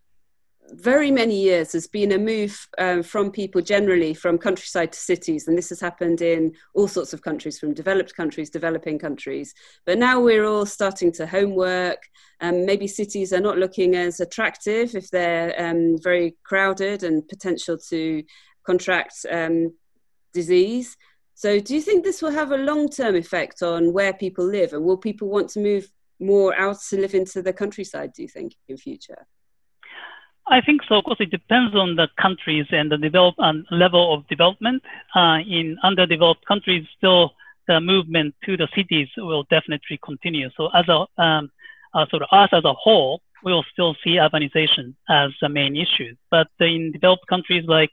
[0.75, 5.49] very many years there's been a move um, from people generally from countryside to cities
[5.49, 9.55] and this has happened in all sorts of countries from developed countries developing countries
[9.87, 12.03] but now we're all starting to homework
[12.41, 17.77] um, maybe cities are not looking as attractive if they're um, very crowded and potential
[17.77, 18.23] to
[18.65, 19.73] contract um,
[20.33, 20.97] disease
[21.35, 24.75] So, do you think this will have a long term effect on where people live?
[24.75, 25.91] And will people want to move
[26.21, 29.27] more out to live into the countryside, do you think, in future?
[30.51, 30.97] I think so.
[30.97, 34.83] Of course, it depends on the countries and the develop, um, level of development.
[35.15, 37.35] Uh, in underdeveloped countries, still
[37.69, 40.51] the movement to the cities will definitely continue.
[40.57, 41.53] So, as a um,
[41.95, 45.77] uh, sort of us as a whole, we will still see urbanization as the main
[45.77, 46.17] issue.
[46.33, 47.93] But in developed countries like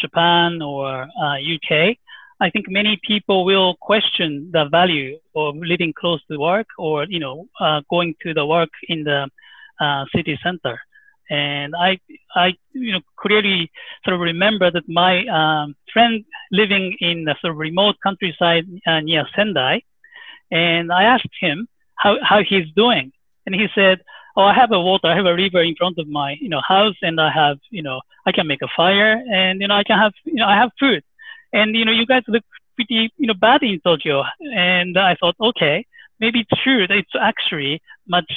[0.00, 1.96] Japan or uh, UK,
[2.38, 7.18] I think many people will question the value of living close to work or you
[7.18, 9.28] know uh, going to the work in the
[9.80, 10.78] uh, city center.
[11.30, 11.98] And I,
[12.34, 13.70] I, you know, clearly
[14.04, 19.00] sort of remember that my um, friend living in the sort of remote countryside uh,
[19.00, 19.82] near Sendai,
[20.50, 23.12] and I asked him how, how he's doing,
[23.44, 24.00] and he said,
[24.36, 26.60] "Oh, I have a water, I have a river in front of my, you know,
[26.66, 29.82] house, and I have, you know, I can make a fire, and you know, I
[29.82, 31.02] can have, you know, I have food."
[31.52, 34.24] and you know you guys look pretty you know bad in Tokyo
[34.54, 35.86] and I thought okay
[36.20, 38.30] maybe it's true that it's actually much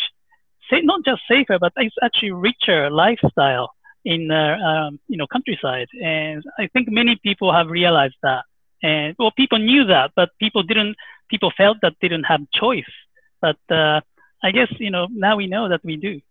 [0.72, 3.72] not just safer but it's actually richer lifestyle
[4.06, 8.44] in the um, you know countryside and I think many people have realized that
[8.82, 10.96] and well people knew that but people didn't
[11.30, 12.94] people felt that they didn't have choice
[13.42, 14.02] but uh,
[14.44, 16.22] I guess you know now we know that we do.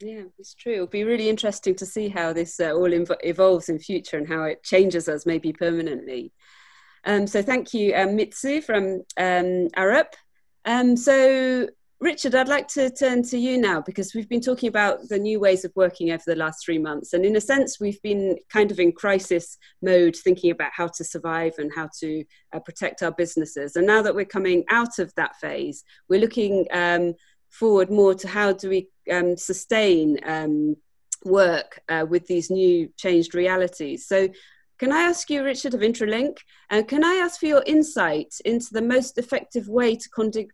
[0.00, 0.74] Yeah, it's true.
[0.74, 4.28] It'll be really interesting to see how this uh, all inv- evolves in future and
[4.28, 6.32] how it changes us maybe permanently.
[7.04, 10.12] Um, so thank you, um, Mitsu from um, Arup.
[10.64, 11.68] Um, so
[12.00, 15.38] Richard, I'd like to turn to you now because we've been talking about the new
[15.38, 17.12] ways of working over the last three months.
[17.12, 21.04] And in a sense, we've been kind of in crisis mode, thinking about how to
[21.04, 23.76] survive and how to uh, protect our businesses.
[23.76, 27.14] And now that we're coming out of that phase, we're looking um,
[27.48, 30.76] forward more to how do we um, sustain um,
[31.24, 34.06] work uh, with these new changed realities.
[34.06, 34.28] So,
[34.80, 36.38] can I ask you, Richard of Intralink,
[36.68, 40.50] uh, can I ask for your insight into the most effective way to conduct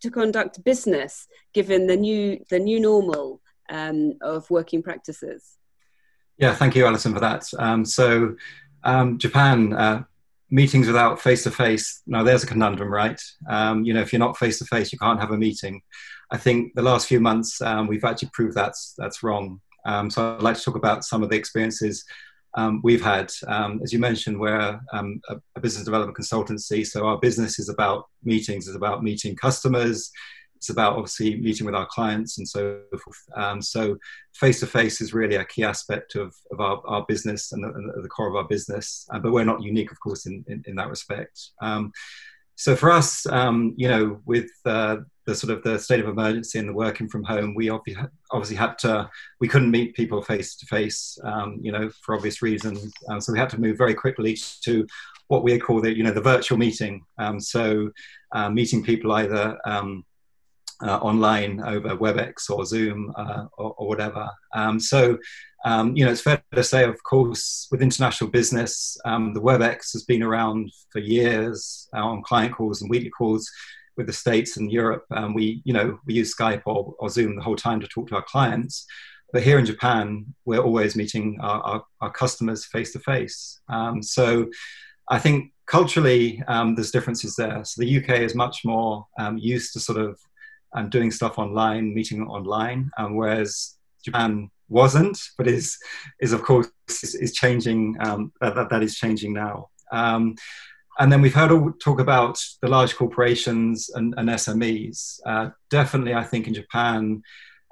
[0.00, 3.40] to conduct business given the new the new normal
[3.70, 5.58] um, of working practices?
[6.38, 7.44] Yeah, thank you, Alison, for that.
[7.58, 8.36] Um, so,
[8.82, 9.72] um, Japan.
[9.72, 10.04] Uh,
[10.50, 12.02] meetings without face to face.
[12.06, 13.20] Now, there's a conundrum, right?
[13.48, 15.82] Um, you know, if you're not face to face, you can't have a meeting.
[16.30, 19.60] I think the last few months um, we've actually proved that's that's wrong.
[19.84, 22.04] Um, so I'd like to talk about some of the experiences
[22.54, 23.32] um, we've had.
[23.46, 27.68] Um, as you mentioned, we're um, a, a, business development consultancy, so our business is
[27.68, 30.10] about meetings, it's about meeting customers,
[30.56, 33.18] it's about obviously meeting with our clients and so forth.
[33.36, 33.98] Um, so
[34.34, 38.02] face to face is really a key aspect of, of our, our business and the,
[38.02, 40.76] the core of our business, uh, but we're not unique, of course, in, in, in
[40.76, 41.50] that respect
[42.56, 44.96] so for us, um, you know, with uh,
[45.26, 48.78] the sort of the state of emergency and the working from home, we obviously had
[48.78, 49.08] to,
[49.40, 51.18] we couldn't meet people face to face,
[51.60, 52.92] you know, for obvious reasons.
[53.08, 54.86] Um, so we had to move very quickly to
[55.28, 57.04] what we call the, you know, the virtual meeting.
[57.18, 57.90] Um, so
[58.32, 60.04] uh, meeting people either um,
[60.82, 64.28] uh, online over WebEx or Zoom uh, or, or, whatever.
[64.54, 65.18] Um, so,
[65.64, 69.92] um, you know, it's fair to say, of course, with international business, um, the WebEx
[69.92, 73.50] has been around for years uh, on client calls and weekly calls
[73.96, 75.04] with the States and Europe.
[75.12, 78.08] Um, we, you know, we use Skype or, or, Zoom the whole time to talk
[78.08, 78.84] to our clients.
[79.32, 83.60] But here in Japan, we're always meeting our, our, our customers face to face.
[84.02, 84.48] So,
[85.10, 87.64] I think culturally, um, there's differences there.
[87.64, 90.18] So the UK is much more um, used to sort of
[90.74, 95.78] and doing stuff online, meeting online, um, whereas Japan wasn't, but is
[96.20, 97.96] is of course is, is changing.
[98.00, 99.68] Um, that, that is changing now.
[99.92, 100.34] Um,
[100.98, 105.18] and then we've heard all talk about the large corporations and, and SMEs.
[105.26, 107.22] Uh, definitely, I think in Japan,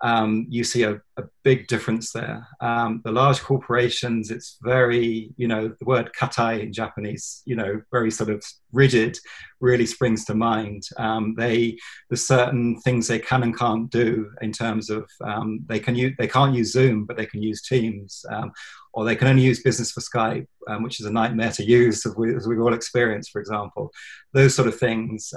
[0.02, 2.46] um, you see a, a, big difference there.
[2.60, 7.80] Um, the large corporations, it's very, you know, the word katai in Japanese, you know,
[7.90, 9.18] very sort of rigid,
[9.60, 10.84] really springs to mind.
[10.98, 11.78] Um, they,
[12.08, 16.14] there's certain things they can and can't do in terms of um, they can use,
[16.18, 18.52] they can't use Zoom, but they can use Teams, um,
[18.92, 22.04] or they can only use Business for Skype, um, which is a nightmare to use,
[22.06, 23.92] as, we, as we've all experienced, for example.
[24.32, 25.32] Those sort of things.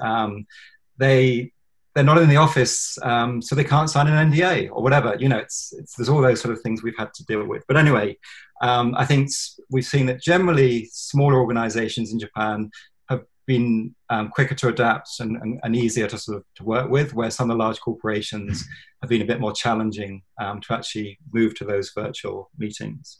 [0.97, 1.51] they
[1.95, 5.15] they're not in the office, um, so they can't sign an NDA or whatever.
[5.17, 7.63] You know, it's, it's, there's all those sort of things we've had to deal with.
[7.69, 8.17] But anyway,
[8.61, 9.29] um, I think
[9.71, 12.69] we've seen that generally smaller organizations in Japan
[13.09, 16.89] have been um, quicker to adapt and, and, and, easier to sort of to work
[16.89, 18.67] with, where some of the large corporations
[19.01, 23.19] have been a bit more challenging um, to actually move to those virtual meetings.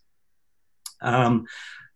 [1.01, 1.45] Um,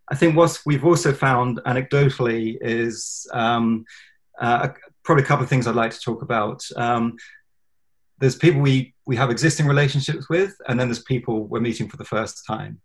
[0.09, 3.83] I think what we've also found anecdotally is um,
[4.39, 4.69] uh,
[5.09, 6.63] probably a couple of things I'd like to talk about.
[6.75, 7.15] Um,
[8.19, 11.97] there's people we, we have existing relationships with, and then there's people we're meeting for
[11.97, 12.79] the first time.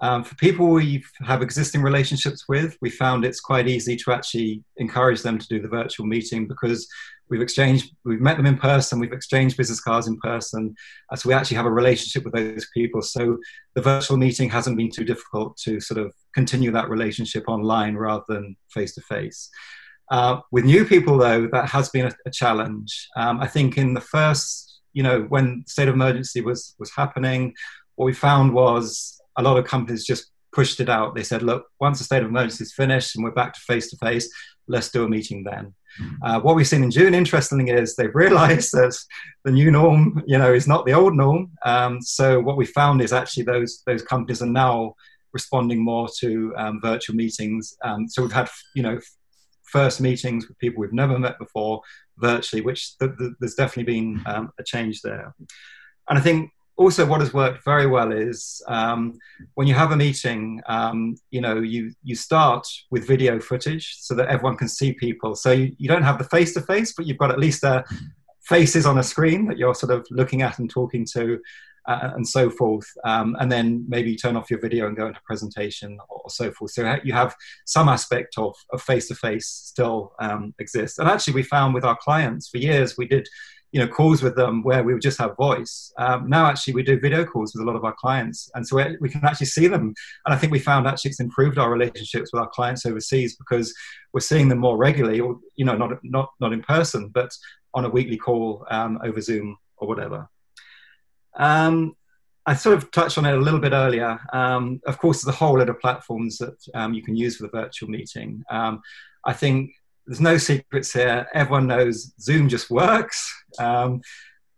[0.00, 4.64] Um, for people we have existing relationships with, we found it's quite easy to actually
[4.78, 6.88] encourage them to do the virtual meeting because
[7.28, 10.74] we've exchanged, we've met them in person, we've exchanged business cards in person,
[11.12, 13.02] uh, so we actually have a relationship with those people.
[13.02, 13.36] So
[13.74, 18.24] the virtual meeting hasn't been too difficult to sort of continue that relationship online rather
[18.28, 19.50] than face to face.
[20.50, 23.08] With new people, though, that has been a, a challenge.
[23.16, 27.54] Um, I think in the first, you know, when state of emergency was was happening,
[27.96, 31.14] what we found was a lot of companies just pushed it out.
[31.14, 33.90] They said, look, once the state of emergency is finished and we're back to face
[33.90, 34.32] to face,
[34.68, 35.74] let's do a meeting then.
[35.98, 36.14] Hmm.
[36.22, 38.96] Uh, what we've seen in June, interestingly, is they've realized that
[39.44, 41.50] the new norm, you know, is not the old norm.
[41.64, 44.94] Um, so what we found is actually those those companies are now
[45.32, 47.76] responding more to um, virtual meetings.
[47.84, 48.98] Um, so we've had, you know,
[49.66, 51.80] first meetings with people we've never met before
[52.18, 55.34] virtually, which th- th- there's definitely been um, a change there.
[56.08, 59.18] And I think also what has worked very well is um,
[59.54, 64.14] when you have a meeting um, you know you you start with video footage so
[64.14, 67.06] that everyone can see people so you, you don't have the face to face but
[67.06, 67.82] you've got at least uh,
[68.42, 71.40] faces on a screen that you're sort of looking at and talking to
[71.86, 75.20] uh, and so forth um, and then maybe turn off your video and go into
[75.24, 77.34] presentation or, so forth so you have
[77.66, 81.96] some aspect of face to face still um, exists and actually we found with our
[81.96, 83.28] clients for years we did
[83.76, 85.92] you know calls with them where we would just have voice.
[85.98, 88.76] Um, now actually we do video calls with a lot of our clients, and so
[89.00, 89.94] we can actually see them.
[90.24, 93.74] And I think we found actually it's improved our relationships with our clients overseas because
[94.14, 97.30] we're seeing them more regularly, or you know not not not in person, but
[97.74, 100.28] on a weekly call um, over Zoom or whatever.
[101.36, 101.94] Um,
[102.46, 104.18] I sort of touched on it a little bit earlier.
[104.32, 107.42] Um, of course, there's a whole lot of platforms that um, you can use for
[107.42, 108.44] the virtual meeting.
[108.50, 108.82] Um,
[109.24, 109.72] I think
[110.06, 111.26] there's no secrets here.
[111.34, 113.34] Everyone knows Zoom just works.
[113.58, 114.00] Um,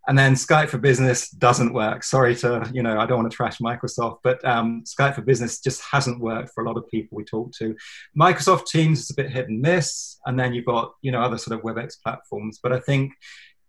[0.06, 2.02] and then Skype for Business doesn't work.
[2.02, 5.60] Sorry to, you know, I don't want to trash Microsoft, but um, Skype for Business
[5.60, 7.76] just hasn't worked for a lot of people we talk to.
[8.18, 11.36] Microsoft Teams is a bit hit and miss, and then you've got, you know, other
[11.36, 12.58] sort of WebEx platforms.
[12.62, 13.12] But I think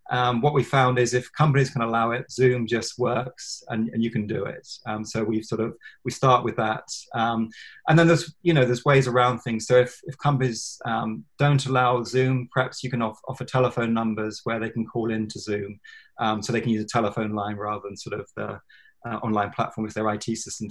[0.09, 4.03] um, what we found is if companies can allow it, Zoom just works and, and
[4.03, 4.67] you can do it.
[4.87, 7.49] Um, so we sort of we start with that, um,
[7.87, 9.67] and then there's you know there's ways around things.
[9.67, 14.41] So if if companies um, don't allow Zoom, perhaps you can off, offer telephone numbers
[14.45, 15.79] where they can call into Zoom,
[16.19, 18.59] um, so they can use a telephone line rather than sort of the
[19.05, 20.69] uh, online platform if their IT system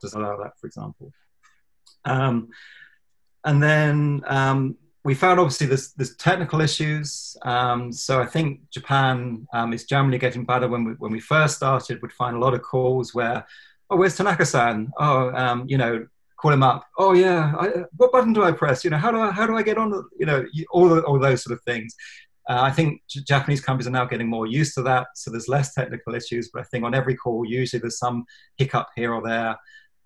[0.00, 1.10] doesn't allow that, for example.
[2.04, 2.48] Um,
[3.44, 4.22] and then
[5.04, 7.36] we found obviously there's, there's technical issues.
[7.42, 10.66] Um, so I think Japan um, is generally getting better.
[10.66, 13.46] When we, when we first started, we'd find a lot of calls where,
[13.90, 14.90] oh, where's Tanaka-san?
[14.98, 16.06] Oh, um, you know,
[16.44, 16.86] call him up.
[16.98, 18.84] Oh yeah, I, what button do I press?
[18.84, 20.04] You know, how do I how do I get on?
[20.18, 21.94] You know, all the, all those sort of things.
[22.48, 25.72] Uh, I think Japanese companies are now getting more used to that, so there's less
[25.72, 26.50] technical issues.
[26.52, 28.26] But I think on every call, usually there's some
[28.56, 29.56] hiccup here or there.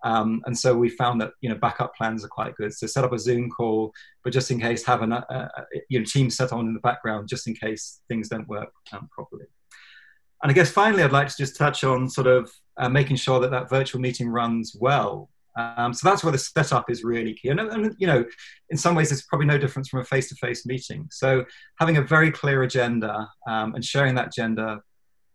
[0.03, 2.73] Um, and so we found that you know backup plans are quite good.
[2.73, 3.91] So set up a Zoom call,
[4.23, 5.47] but just in case, have a uh,
[5.89, 9.09] you know team set on in the background just in case things don't work um,
[9.11, 9.45] properly.
[10.41, 13.39] And I guess finally, I'd like to just touch on sort of uh, making sure
[13.41, 15.29] that that virtual meeting runs well.
[15.57, 17.49] Um, so that's where the setup is really key.
[17.49, 18.23] And, and, you know,
[18.69, 21.07] in some ways, it's probably no difference from a face-to-face meeting.
[21.11, 21.43] So
[21.79, 24.79] having a very clear agenda um, and sharing that agenda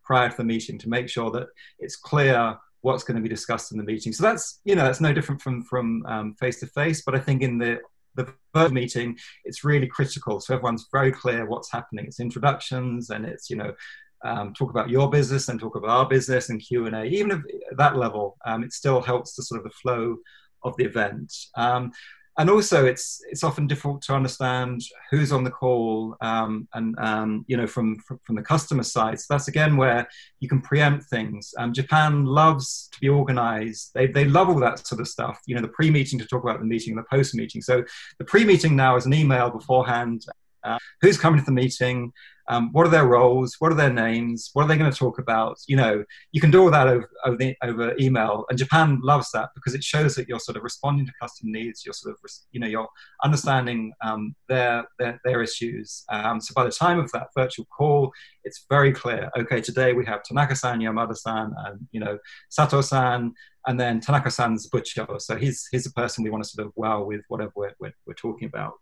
[0.04, 1.48] prior to the meeting to make sure that
[1.78, 4.12] it's clear what's going to be discussed in the meeting.
[4.12, 7.42] So that's you know that's no different from from face to face, but I think
[7.42, 7.80] in the
[8.14, 10.38] the first meeting, it's really critical.
[10.38, 12.04] So everyone's very clear what's happening.
[12.04, 13.74] It's introductions and it's you know
[14.22, 17.04] um, talk about your business and talk about our business and Q and A.
[17.04, 20.18] Even at that level, um, it still helps to sort of the flow
[20.62, 21.32] of the event.
[21.56, 21.92] Um,
[22.38, 24.80] and also it's it's often difficult to understand
[25.10, 29.20] who's on the call um, and um, you know from, from, from the customer side.
[29.20, 30.08] So that's again where
[30.40, 31.54] you can preempt things.
[31.58, 33.92] Um, japan loves to be organized.
[33.94, 35.40] They, they love all that sort of stuff.
[35.46, 37.62] You know the pre-meeting to talk about the meeting the post-meeting.
[37.62, 37.84] So
[38.18, 40.26] the pre-meeting now is an email beforehand
[40.64, 42.12] uh, who's coming to the meeting
[42.48, 43.56] um, what are their roles?
[43.58, 44.50] What are their names?
[44.52, 45.58] What are they going to talk about?
[45.66, 49.30] You know, you can do all that over, over, the, over, email, and Japan loves
[49.32, 51.84] that because it shows that you're sort of responding to customer needs.
[51.84, 52.88] You're sort of, you know, you're
[53.22, 56.04] understanding um, their, their, their issues.
[56.10, 58.12] Um, so by the time of that virtual call,
[58.44, 59.30] it's very clear.
[59.38, 62.18] Okay, today we have Tanaka-san, Yamada-san, and you know,
[62.50, 63.32] Sato-san,
[63.66, 65.18] and then Tanaka-san's Bucho.
[65.18, 67.94] So he's he's the person we want to sort of wow with whatever we're, we're,
[68.06, 68.80] we're talking about.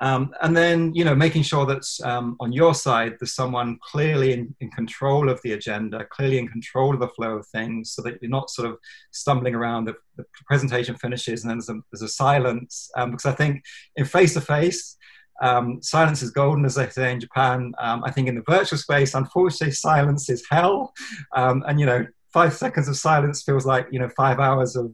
[0.00, 4.32] Um, and then, you know, making sure that um, on your side, there's someone clearly
[4.32, 8.02] in, in, control of the agenda, clearly in control of the flow of things, so
[8.02, 8.78] that you're not sort of
[9.10, 9.84] stumbling around.
[9.84, 12.90] The, the presentation finishes and then there's a, there's a silence.
[12.96, 13.62] Um, because I think
[13.96, 14.96] in face to face,
[15.80, 17.72] silence is golden, as they say in Japan.
[17.78, 20.92] Um, I think in the virtual space, unfortunately, silence is hell.
[21.34, 24.92] Um, and, you know, five seconds of silence feels like you know five hours of,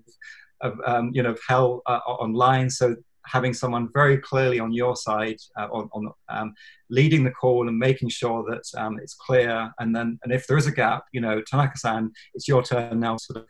[0.61, 2.71] of um, you know hell uh, online.
[2.71, 2.97] So
[3.27, 6.55] having someone very clearly on your side uh, on, on um,
[6.91, 9.71] leading the call and making sure that um, it's clear.
[9.79, 13.17] And then and if there is a gap you know tanaka-san it's your turn now
[13.17, 13.47] sort of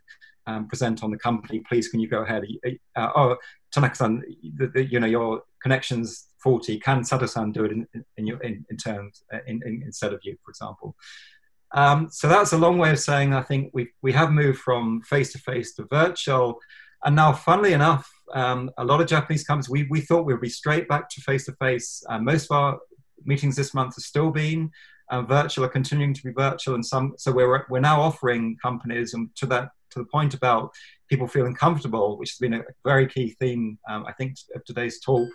[0.47, 1.62] um, present on the company.
[1.68, 2.45] Please can you go ahead?
[2.97, 3.37] Uh, oh
[3.72, 4.22] tanaka-san
[4.57, 8.64] the, the, you know your connections 40 can sato-san do it in, in, your, in,
[8.70, 10.95] in terms uh, in, instead of you for example?
[11.72, 15.03] Um, so that's a long way of saying i think we, we have moved from
[15.03, 16.61] face to face to virtual.
[17.05, 20.49] And now funnily enough um, a lot of Japanese companies, we, we thought we'd be
[20.49, 22.03] straight back to face to face.
[22.20, 22.79] Most of our
[23.24, 24.70] meetings this month have still been
[25.11, 27.14] uh, virtual, are continuing to be virtual, and some.
[27.18, 30.72] So we're we're now offering companies, and to that to the point about
[31.09, 35.01] people feeling comfortable, which has been a very key theme, um, I think, of today's
[35.01, 35.29] talk.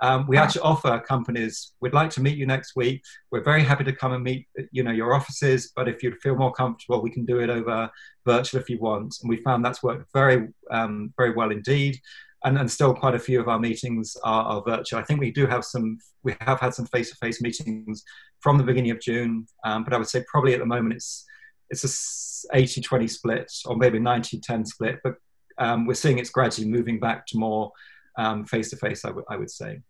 [0.00, 3.02] Um, we actually offer companies, we'd like to meet you next week.
[3.32, 6.36] We're very happy to come and meet, you know, your offices, but if you feel
[6.36, 7.90] more comfortable, we can do it over
[8.24, 9.16] virtual if you want.
[9.20, 11.98] And we found that's worked very, um, very well indeed
[12.44, 14.98] and, and still quite a few of our meetings are, are, virtual.
[14.98, 18.04] I think we do have some, we have had some face-to-face meetings
[18.40, 21.24] from the beginning of June, um, but I would say probably at the moment it's
[21.68, 25.14] it's a 80-20 split or maybe 90-10 split, but
[25.58, 27.72] um, we're seeing it's gradually moving back to more
[28.16, 29.80] um, face-to-face, I, I would say.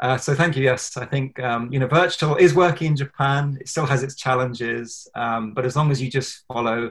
[0.00, 0.64] Uh, so thank you.
[0.64, 3.58] Yes, I think um, you know virtual is working in Japan.
[3.60, 6.90] It still has its challenges, um, but as long as you just follow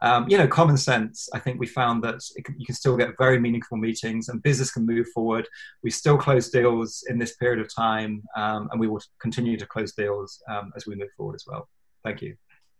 [0.00, 3.18] um, you know, common sense, I think we found that can, you can still get
[3.18, 5.48] very meaningful meetings and business can move forward.
[5.82, 9.66] We still close deals in this period of time um, and we will continue to
[9.66, 11.68] close deals um, as we move forward as well.
[12.04, 12.36] Thank you.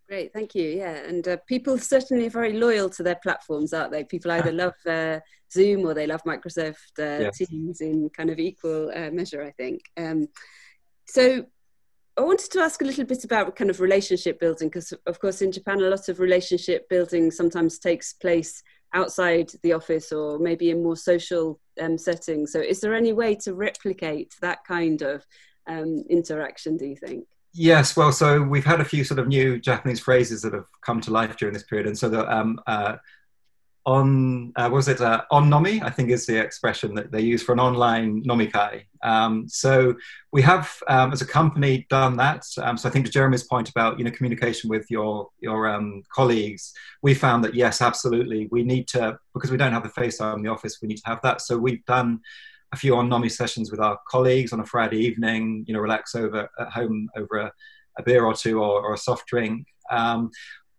[0.09, 0.71] Great, thank you.
[0.71, 4.05] Yeah, and uh, people certainly are very loyal to their platforms, aren't they?
[4.05, 5.21] People either love uh,
[5.53, 7.39] Zoom or they love Microsoft uh, yes.
[7.39, 9.83] Teams in kind of equal uh, measure, I think.
[9.99, 10.29] Um,
[11.07, 11.45] so
[12.19, 15.41] I wanted to ask a little bit about kind of relationship building because, of course,
[15.41, 18.61] in Japan, a lot of relationship building sometimes takes place
[18.93, 22.51] outside the office or maybe in more social um, settings.
[22.51, 25.25] So, is there any way to replicate that kind of
[25.69, 26.77] um, interaction?
[26.77, 27.25] Do you think?
[27.53, 31.01] Yes, well, so we've had a few sort of new Japanese phrases that have come
[31.03, 32.97] to life during this period, and so the um, uh,
[33.89, 37.43] on uh, was it uh, on nomi i think is the expression that they use
[37.43, 38.84] for an online nomikai.
[39.03, 39.95] Um, so
[40.30, 43.70] we have um, as a company done that um, so i think to jeremy's point
[43.70, 48.62] about you know communication with your your um, colleagues we found that yes absolutely we
[48.62, 51.22] need to because we don't have the face in the office we need to have
[51.22, 51.41] that.
[51.41, 52.20] So we've done
[52.72, 56.14] a few on nomi sessions with our colleagues on a friday evening you know relax
[56.14, 57.53] over at home over a,
[57.99, 59.66] a beer or two or, or a soft drink.
[59.91, 60.30] Um,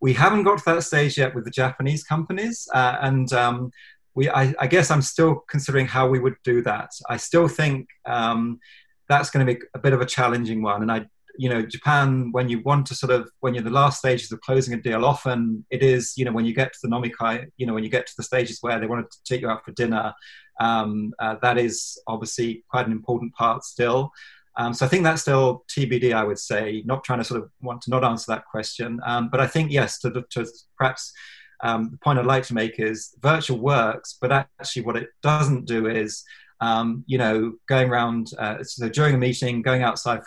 [0.02, 3.72] we haven't got to that stage yet with the Japanese companies, uh, and um,
[4.16, 6.92] we, I, I, guess I'm still considering how we would do that.
[7.10, 8.60] I still think um,
[9.08, 11.06] that's going to be a bit of a challenging one, and I,
[11.38, 14.32] you know, Japan when you want to sort of when you're in the last stages
[14.32, 17.48] of closing a deal, often it is, you know, when you get to the nomikai,
[17.58, 19.64] you know, when you get to the stages where they want to take you out
[19.64, 20.14] for dinner,
[20.60, 24.12] um, uh, that is obviously quite an important part still.
[24.58, 27.50] Um, so I think that's still TBD, I would say, not trying to sort of
[27.62, 29.00] want to not answer that question.
[29.06, 30.46] Um, but I think, yes, to, to
[30.78, 31.14] perhaps
[31.62, 35.66] um, the point I'd like to make is virtual works, but actually what it doesn't
[35.66, 36.24] do is,
[36.62, 40.22] um, you know, going around, uh, so during a meeting, going outside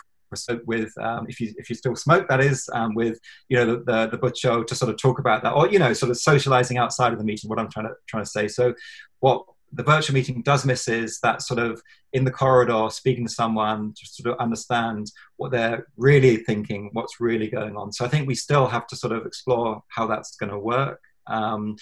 [0.65, 3.19] with um, if you if you still smoke that is um, with
[3.49, 5.93] you know the, the, the Bucho to sort of talk about that or you know
[5.93, 8.73] sort of socializing outside of the meeting what i'm trying to trying to say so
[9.19, 11.81] what the virtual meeting does miss is that sort of
[12.13, 17.19] in the corridor speaking to someone to sort of understand what they're really thinking, what's
[17.19, 17.91] really going on.
[17.91, 21.01] So I think we still have to sort of explore how that's going to work.
[21.27, 21.75] Um,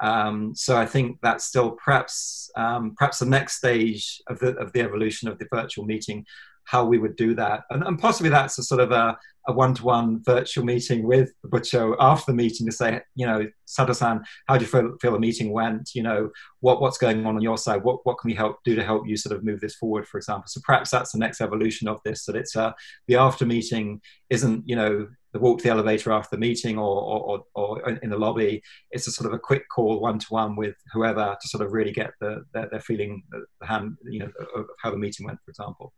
[0.00, 4.72] um, so I think that's still perhaps um, perhaps the next stage of the of
[4.72, 6.24] the evolution of the virtual meeting
[6.64, 7.62] how we would do that.
[7.70, 9.16] And, and possibly that's a sort of a,
[9.48, 14.22] a, one-to-one virtual meeting with the Bucho after the meeting to say, you know, Sato-san,
[14.46, 15.90] how do you feel, feel the meeting went?
[15.94, 16.30] You know,
[16.60, 17.82] what, what's going on on your side?
[17.82, 20.18] What, what can we help do to help you sort of move this forward, for
[20.18, 20.44] example?
[20.46, 22.72] So perhaps that's the next evolution of this, that it's uh,
[23.06, 27.02] the after meeting isn't, you know, the walk to the elevator after the meeting or,
[27.02, 28.62] or, or, in the lobby.
[28.90, 31.72] It's a sort of a quick call one to one with whoever to sort of
[31.72, 35.38] really get the, their, their feeling, the hand, you know, of how the meeting went,
[35.44, 35.92] for example.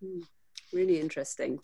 [0.00, 0.20] Hmm,
[0.72, 1.58] really interesting.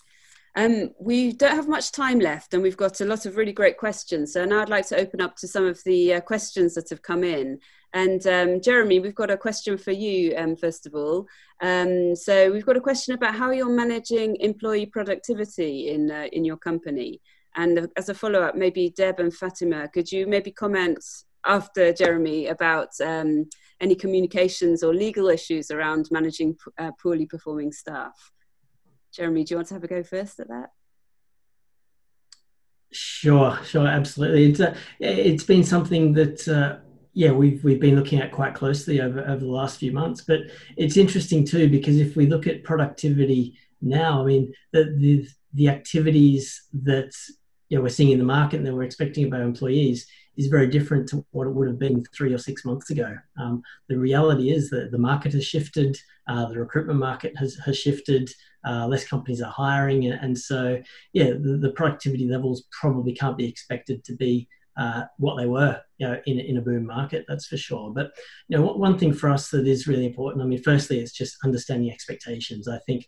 [0.56, 3.76] Um, we don't have much time left, and we've got a lot of really great
[3.76, 4.32] questions.
[4.32, 7.02] So now I'd like to open up to some of the uh, questions that have
[7.02, 7.58] come in.
[7.92, 11.26] And um, Jeremy, we've got a question for you, um, first of all.
[11.60, 16.44] Um, so we've got a question about how you're managing employee productivity in, uh, in
[16.44, 17.20] your company.
[17.56, 20.98] And as a follow up, maybe Deb and Fatima, could you maybe comment
[21.44, 23.46] after Jeremy about um,
[23.80, 28.32] any communications or legal issues around managing uh, poorly performing staff.
[29.14, 30.70] Jeremy, do you want to have a go first at that?
[32.92, 34.50] Sure, sure, absolutely.
[34.50, 36.78] It's uh, it's been something that uh,
[37.12, 40.22] yeah we've we've been looking at quite closely over over the last few months.
[40.22, 40.40] But
[40.76, 45.68] it's interesting too because if we look at productivity now, I mean the the, the
[45.68, 47.12] activities that
[47.68, 50.06] you know, we're seeing in the market and that we're expecting of our employees
[50.36, 53.16] is very different to what it would have been three or six months ago.
[53.38, 55.96] Um, the reality is that the market has shifted,
[56.28, 58.30] uh, the recruitment market has, has shifted,
[58.66, 60.80] uh, less companies are hiring, and, so
[61.12, 65.80] yeah, the, the, productivity levels probably can't be expected to be uh, what they were
[65.98, 67.92] you know, in, in a boom market, that's for sure.
[67.94, 68.10] But
[68.48, 71.36] you know, one thing for us that is really important, I mean, firstly, it's just
[71.44, 72.68] understanding expectations.
[72.68, 73.06] I think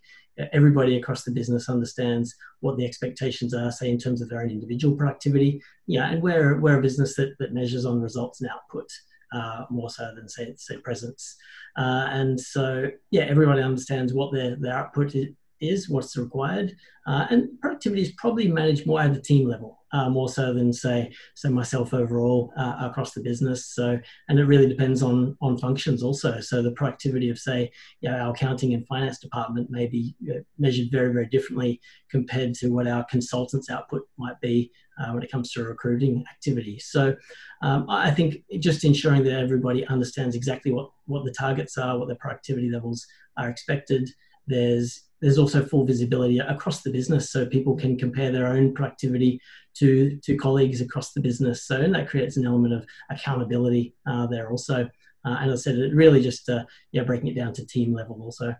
[0.53, 4.49] everybody across the business understands what the expectations are, say, in terms of their own
[4.49, 5.61] individual productivity.
[5.87, 8.89] Yeah, and we're, we're a business that, that measures on results and output.
[9.33, 11.35] Uh, more so than say, say presence.
[11.77, 15.15] Uh, and so, yeah, everybody understands what their, their output
[15.61, 16.75] is, what's required.
[17.05, 20.73] Uh, and productivity is probably managed more at the team level uh, more so than
[20.73, 23.73] say so myself overall uh, across the business.
[23.73, 23.97] So
[24.27, 26.39] and it really depends on on functions also.
[26.41, 30.15] So the productivity of say you know, our accounting and finance department may be
[30.57, 31.79] measured very very differently
[32.09, 36.79] compared to what our consultants output might be uh, when it comes to recruiting activity.
[36.79, 37.15] So
[37.61, 42.09] um, I think just ensuring that everybody understands exactly what what the targets are, what
[42.09, 43.05] the productivity levels
[43.37, 44.09] are expected.
[44.47, 49.41] There's there's also full visibility across the business so people can compare their own productivity
[49.75, 51.65] to to colleagues across the business.
[51.65, 54.89] So and that creates an element of accountability uh, there also.
[55.25, 57.93] Uh, and as i said it really just uh, yeah breaking it down to team
[57.93, 58.55] level also.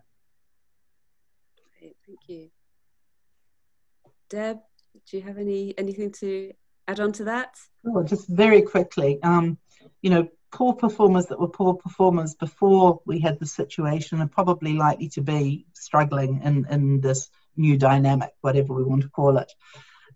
[1.80, 2.50] Great, thank you.
[4.28, 4.58] Deb
[5.10, 6.52] do you have any anything to
[6.86, 7.56] add on to that?
[7.86, 9.58] Oh, just very quickly um,
[10.02, 14.74] you know poor performers that were poor performers before we had the situation are probably
[14.74, 19.52] likely to be struggling in, in this new dynamic, whatever we want to call it.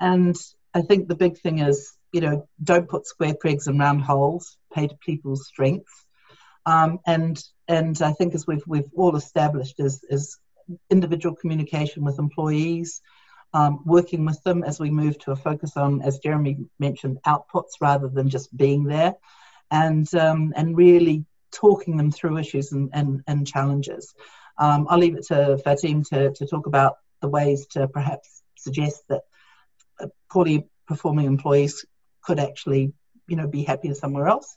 [0.00, 0.36] And
[0.74, 4.56] I think the big thing is, you know, don't put square pegs in round holes,
[4.72, 6.06] pay to people's strengths.
[6.64, 10.38] Um, and and I think as we've we've all established is is
[10.90, 13.02] individual communication with employees,
[13.52, 17.80] um, working with them as we move to a focus on, as Jeremy mentioned, outputs
[17.80, 19.16] rather than just being there
[19.72, 24.14] and um, and really talking them through issues and, and, and challenges.
[24.58, 29.02] Um, I'll leave it to Fatim to, to talk about the ways to perhaps suggest
[29.08, 29.22] that
[30.00, 31.84] uh, poorly performing employees
[32.22, 32.92] could actually,
[33.26, 34.56] you know, be happier somewhere else.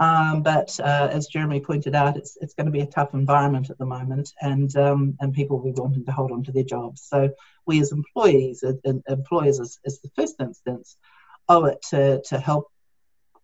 [0.00, 3.68] Um, but uh, as Jeremy pointed out, it's, it's going to be a tough environment
[3.70, 6.62] at the moment, and um, and people will be wanting to hold on to their
[6.62, 7.02] jobs.
[7.02, 7.30] So
[7.66, 10.96] we as employees, and employers as, as the first instance,
[11.48, 12.70] owe it to, to help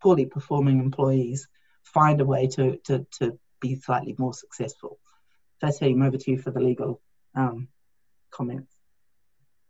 [0.04, 1.48] poorly performing employees
[1.82, 4.98] find a way to, to, to be slightly more successful.
[5.62, 7.00] Fatim, over to you for the legal
[7.34, 7.68] um,
[8.30, 8.70] comments.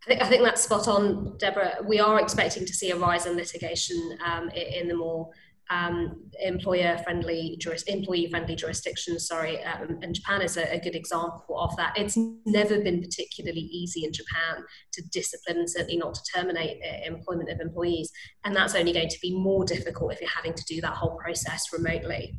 [0.03, 1.77] I think, I think that's spot on, Deborah.
[1.87, 5.31] We are expecting to see a rise in litigation um, in the more
[5.71, 10.95] um, employer friendly juris, employee friendly jurisdictions sorry um, and japan is a, a, good
[10.95, 11.95] example of that.
[11.97, 17.07] It's never been particularly easy in japan to discipline and certainly not to terminate uh,
[17.07, 18.11] employment of employees.
[18.45, 21.17] And that's only going to be more difficult if you're having to do that whole
[21.17, 22.37] process remotely.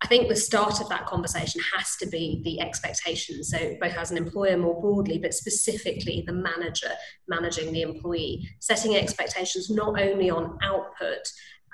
[0.00, 3.50] I think the start of that conversation has to be the expectations.
[3.50, 6.92] So, both as an employer more broadly, but specifically the manager
[7.26, 11.26] managing the employee, setting expectations not only on output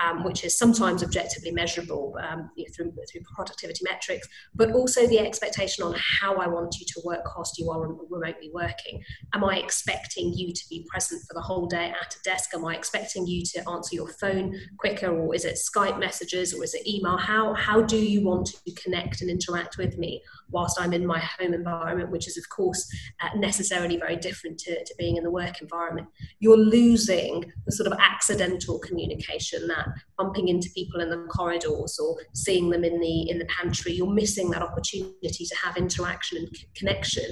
[0.05, 5.07] um, which is sometimes objectively measurable um, you know, through, through productivity metrics, but also
[5.07, 9.03] the expectation on how I want you to work whilst you are remotely working.
[9.33, 12.51] Am I expecting you to be present for the whole day at a desk?
[12.55, 16.65] Am I expecting you to answer your phone quicker, or is it Skype messages, or
[16.65, 17.17] is it email?
[17.17, 21.19] How, how do you want to connect and interact with me whilst I'm in my
[21.19, 22.87] home environment, which is, of course,
[23.23, 26.09] uh, necessarily very different to, to being in the work environment?
[26.41, 32.17] You're losing the sort of accidental communication that bumping into people in the corridors or
[32.33, 33.93] seeing them in the in the pantry.
[33.93, 37.25] You're missing that opportunity to have interaction and c- connection.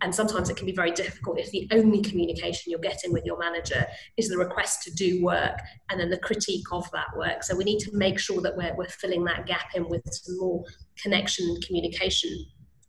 [0.00, 3.38] And sometimes it can be very difficult if the only communication you're getting with your
[3.38, 5.58] manager is the request to do work
[5.90, 7.42] and then the critique of that work.
[7.42, 10.38] So we need to make sure that we're, we're filling that gap in with some
[10.38, 10.64] more
[11.02, 12.30] connection and communication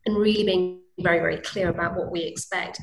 [0.06, 2.78] and really being very very clear about what we expect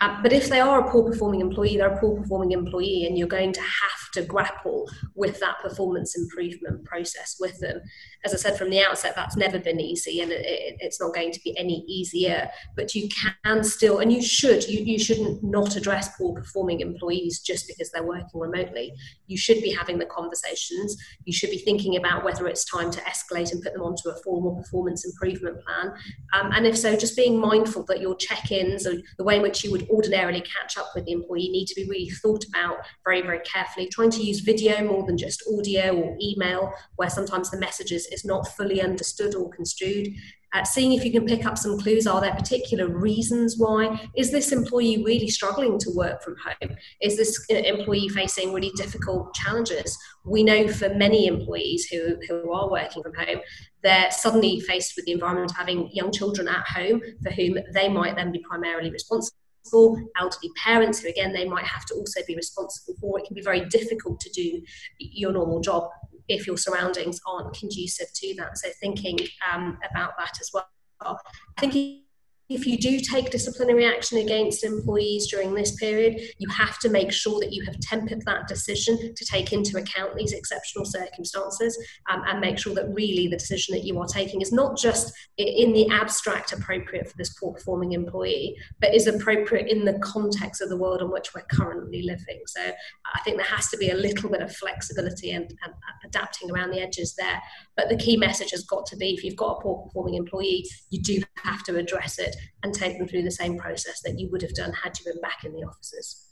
[0.00, 3.16] uh, but if they are a poor performing employee, they're a poor performing employee, and
[3.16, 7.80] you're going to have to grapple with that performance improvement process with them.
[8.24, 11.30] As I said from the outset, that's never been easy, and it, it's not going
[11.30, 12.48] to be any easier.
[12.74, 13.08] But you
[13.44, 17.90] can still, and you should, you, you shouldn't not address poor performing employees just because
[17.90, 18.92] they're working remotely.
[19.28, 20.96] You should be having the conversations.
[21.24, 24.16] You should be thinking about whether it's time to escalate and put them onto a
[24.22, 25.92] formal performance improvement plan.
[26.32, 29.42] Um, and if so, just being mindful that your check ins or the way in
[29.42, 32.78] which you would ordinarily catch up with the employee need to be really thought about
[33.04, 33.88] very, very carefully.
[33.88, 38.06] Trying to use video more than just audio or email, where sometimes the message is,
[38.06, 40.08] is not fully understood or construed
[40.54, 42.06] uh, seeing if you can pick up some clues.
[42.06, 44.08] Are there particular reasons why?
[44.16, 46.76] Is this employee really struggling to work from home?
[47.02, 49.98] Is this uh, employee facing really difficult challenges?
[50.24, 53.40] We know for many employees who, who are working from home,
[53.82, 57.88] they're suddenly faced with the environment of having young children at home for whom they
[57.88, 59.36] might then be primarily responsible
[59.72, 63.42] elderly parents who again they might have to also be responsible for it can be
[63.42, 64.60] very difficult to do
[64.98, 65.88] your normal job
[66.28, 68.58] if your surroundings aren't conducive to that.
[68.58, 69.18] So thinking
[69.52, 70.66] um, about that as well.
[71.00, 72.03] I think
[72.50, 77.10] if you do take disciplinary action against employees during this period, you have to make
[77.10, 81.78] sure that you have tempered that decision to take into account these exceptional circumstances
[82.10, 85.12] um, and make sure that really the decision that you are taking is not just
[85.38, 90.60] in the abstract appropriate for this poor performing employee, but is appropriate in the context
[90.60, 92.42] of the world in which we're currently living.
[92.46, 95.74] So I think there has to be a little bit of flexibility and, and
[96.04, 97.40] adapting around the edges there.
[97.74, 100.66] But the key message has got to be if you've got a poor performing employee,
[100.90, 104.28] you do have to address it and take them through the same process that you
[104.30, 106.24] would have done had you been back in the offices.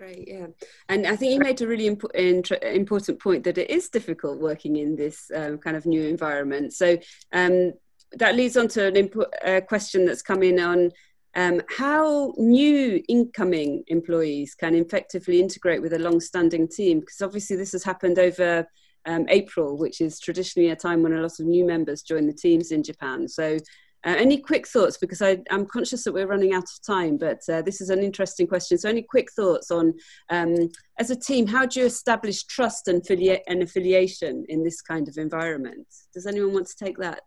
[0.00, 0.46] Right, yeah.
[0.88, 4.76] And I think you made a really imp- important point that it is difficult working
[4.76, 6.72] in this um, kind of new environment.
[6.72, 6.98] So
[7.32, 7.72] um,
[8.12, 10.90] that leads on to an imp- question that's come in on
[11.36, 17.72] um, how new incoming employees can effectively integrate with a long-standing team because obviously this
[17.72, 18.66] has happened over
[19.06, 22.32] um, April, which is traditionally a time when a lot of new members join the
[22.32, 23.28] teams in Japan.
[23.28, 23.58] So
[24.04, 24.96] uh, any quick thoughts?
[24.98, 28.00] Because I, am conscious that we're running out of time, but uh, this is an
[28.00, 28.78] interesting question.
[28.78, 29.94] So, any quick thoughts on,
[30.30, 33.04] um, as a team, how do you establish trust and,
[33.46, 35.86] and affiliation in this kind of environment?
[36.12, 37.22] Does anyone want to take that?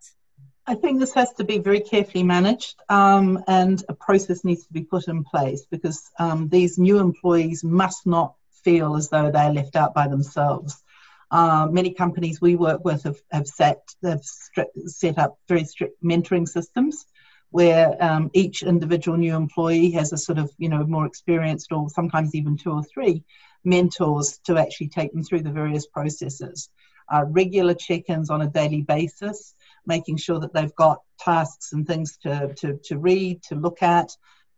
[0.66, 4.72] I think this has to be very carefully managed um, and a process needs to
[4.72, 9.52] be put in place because um, these new employees must not feel as though they're
[9.52, 10.82] left out by themselves.
[11.30, 16.48] Uh, many companies we work with have, have set, have set up very strict mentoring
[16.48, 17.04] systems
[17.50, 21.88] where um, each individual new employee has a sort of, you know, more experienced or
[21.88, 23.22] sometimes even two or three
[23.64, 26.70] mentors to actually take them through the various processes.
[27.10, 29.54] Uh, regular check-ins on a daily basis,
[29.86, 34.10] making sure that they've got tasks and things to, to, to read, to look at,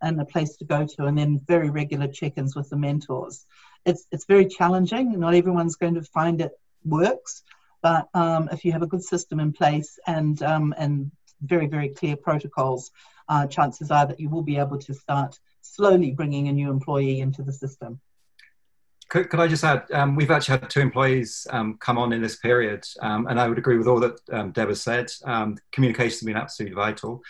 [0.02, 3.46] and a place to go to, and then very regular check-ins with the mentors
[3.84, 5.18] it's it's very challenging.
[5.18, 6.52] Not everyone's going to find it
[6.84, 7.42] works,
[7.82, 11.10] but um, if you have a good system in place and um, and
[11.42, 12.90] very very clear protocols,
[13.28, 17.20] uh, chances are that you will be able to start slowly bringing a new employee
[17.20, 18.00] into the system.
[19.08, 22.22] Could, could I just add, um, we've actually had two employees um, come on in
[22.22, 25.10] this period, um, and I would agree with all that um, Deb has said.
[25.72, 27.20] Communication has been absolutely vital.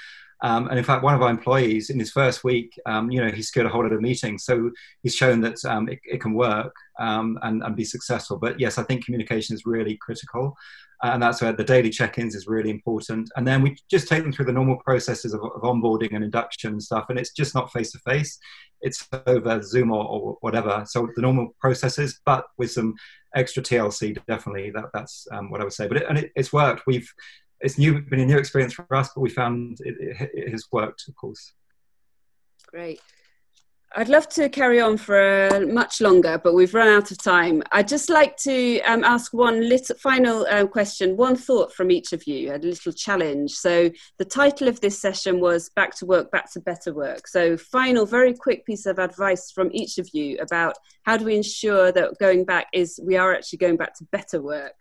[0.42, 3.30] Um, and in fact, one of our employees in his first week, um, you know,
[3.30, 4.38] he secured a hold of a meeting.
[4.38, 4.70] So
[5.02, 8.38] he's shown that um, it, it, can work um, and, and, be successful.
[8.38, 10.56] But yes, I think communication is really critical.
[11.02, 13.30] Uh, and that's where the daily check-ins is really important.
[13.36, 16.72] And then we just take them through the normal processes of, of onboarding and induction
[16.72, 17.06] and stuff.
[17.08, 18.38] And it's just not face-to-face.
[18.82, 20.84] It's over Zoom or, or, whatever.
[20.86, 22.94] So the normal processes, but with some
[23.34, 24.70] extra TLC, definitely.
[24.70, 25.86] That, that's um, what I would say.
[25.86, 26.82] But it, and it, it's worked.
[26.86, 27.10] We've
[27.60, 30.66] it's new, been a new experience for us, but we found it, it, it has
[30.72, 31.52] worked, of course.
[32.66, 33.00] Great.
[33.96, 37.60] I'd love to carry on for uh, much longer, but we've run out of time.
[37.72, 42.12] I'd just like to um, ask one little final um, question, one thought from each
[42.12, 43.50] of you, a little challenge.
[43.50, 47.26] So, the title of this session was Back to Work, Back to Better Work.
[47.26, 51.34] So, final, very quick piece of advice from each of you about how do we
[51.34, 54.76] ensure that going back is we are actually going back to better work?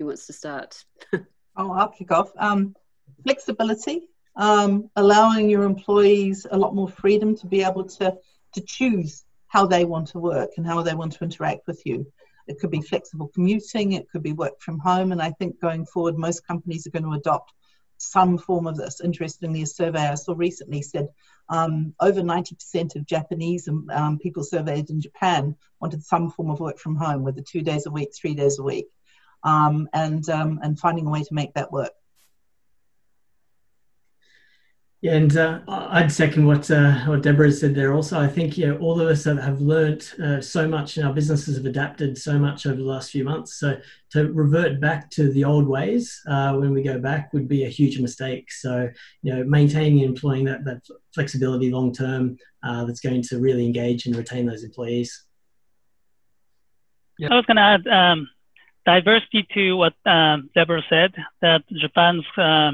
[0.00, 0.82] Who wants to start?
[1.12, 2.32] oh, I'll kick off.
[2.38, 2.74] Um,
[3.22, 8.16] flexibility, um, allowing your employees a lot more freedom to be able to,
[8.54, 12.10] to choose how they want to work and how they want to interact with you.
[12.48, 15.84] It could be flexible commuting, it could be work from home, and I think going
[15.84, 17.52] forward, most companies are going to adopt
[17.98, 19.02] some form of this.
[19.02, 21.08] Interestingly, a survey I saw recently said
[21.50, 26.78] um, over 90% of Japanese um, people surveyed in Japan wanted some form of work
[26.78, 28.86] from home, whether two days a week, three days a week
[29.44, 31.92] um, and um, and finding a way to make that work.
[35.02, 37.94] Yeah, and uh, I'd second what uh, what Deborah said there.
[37.94, 41.14] Also, I think yeah, all of us have, have learnt uh, so much, and our
[41.14, 43.58] businesses have adapted so much over the last few months.
[43.58, 43.80] So
[44.10, 47.68] to revert back to the old ways uh, when we go back would be a
[47.70, 48.52] huge mistake.
[48.52, 48.90] So
[49.22, 50.82] you know, maintaining and employing that that
[51.14, 55.24] flexibility long term uh, that's going to really engage and retain those employees.
[57.18, 57.28] Yeah.
[57.30, 57.86] I was going to add.
[57.86, 58.28] Um,
[58.94, 61.12] diversity to what um, Deborah said,
[61.44, 62.72] that Japan's um,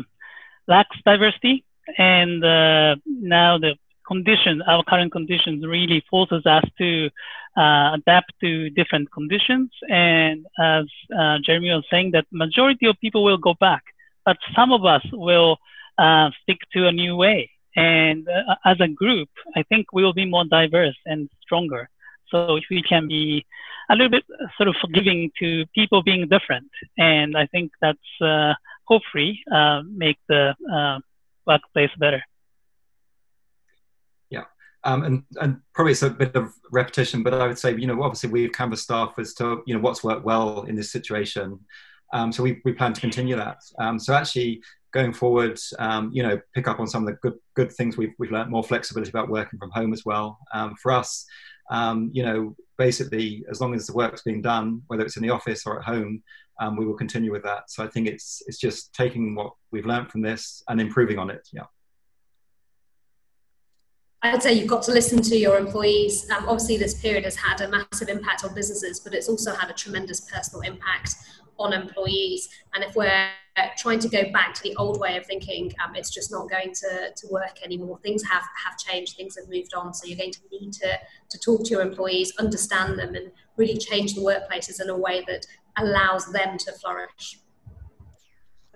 [0.72, 1.56] lacks diversity.
[1.98, 7.10] and uh, now the conditions, our current conditions, really forces us to
[7.56, 9.70] uh, adapt to different conditions.
[9.88, 10.86] And as
[11.16, 13.84] uh, Jeremy was saying, that majority of people will go back,
[14.24, 15.58] but some of us will
[15.98, 17.50] uh, stick to a new way.
[17.74, 21.88] And uh, as a group, I think we will be more diverse and stronger.
[22.30, 23.46] So if we can be
[23.90, 24.24] a little bit
[24.56, 30.18] sort of forgiving to people being different, and I think that's uh, hopefully uh, make
[30.28, 30.54] the
[31.46, 32.22] workplace better.
[34.30, 34.44] Yeah,
[34.84, 38.02] um, and, and probably it's a bit of repetition, but I would say, you know,
[38.02, 41.60] obviously we've canvassed staff as to, you know, what's worked well in this situation.
[42.12, 43.58] Um, so we, we plan to continue that.
[43.78, 44.62] Um, so actually
[44.92, 48.14] going forward, um, you know, pick up on some of the good, good things we've,
[48.18, 50.38] we've learned, more flexibility about working from home as well.
[50.54, 51.26] Um, for us,
[51.70, 55.30] um, you know, basically as long as the work's being done, whether it's in the
[55.30, 56.22] office or at home,
[56.78, 57.70] we will continue with that.
[57.70, 61.30] So I think it's, it's just taking what we've learned from this and improving on
[61.30, 61.48] it.
[61.52, 61.64] Yeah.
[64.22, 66.28] I'd say you've got to listen to your employees.
[66.30, 69.70] Um, obviously, this period has had a massive impact on businesses, but it's also had
[69.70, 71.14] a tremendous personal impact
[71.58, 72.48] on employees.
[72.74, 73.28] And if we're
[73.76, 76.72] trying to go back to the old way of thinking, um, it's just not going
[76.72, 77.98] to, to work anymore.
[78.02, 79.94] Things have, have changed, things have moved on.
[79.94, 80.98] So you're going to need to,
[81.30, 85.24] to talk to your employees, understand them, and really change the workplaces in a way
[85.26, 85.46] that
[85.78, 87.38] allows them to flourish.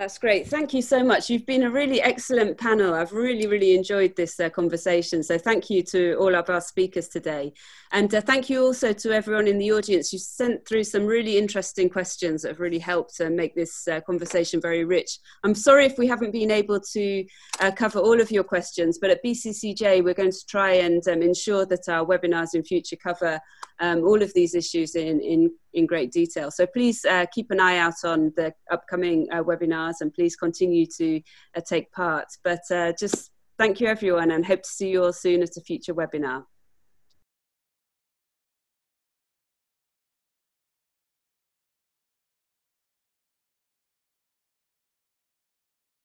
[0.00, 0.46] That's great.
[0.46, 1.28] Thank you so much.
[1.28, 2.94] You've been a really excellent panel.
[2.94, 5.22] I've really, really enjoyed this uh, conversation.
[5.22, 7.52] So, thank you to all of our speakers today.
[7.92, 10.12] And uh, thank you also to everyone in the audience.
[10.12, 14.00] You sent through some really interesting questions that have really helped to make this uh,
[14.02, 15.18] conversation very rich.
[15.42, 17.24] I'm sorry if we haven't been able to
[17.58, 21.20] uh, cover all of your questions, but at BCCJ, we're going to try and um,
[21.20, 23.40] ensure that our webinars in future cover
[23.80, 26.50] um, all of these issues in, in, in great detail.
[26.52, 30.86] So please uh, keep an eye out on the upcoming uh, webinars and please continue
[30.98, 31.20] to
[31.56, 32.26] uh, take part.
[32.44, 35.60] But uh, just thank you everyone and hope to see you all soon at a
[35.60, 36.44] future webinar.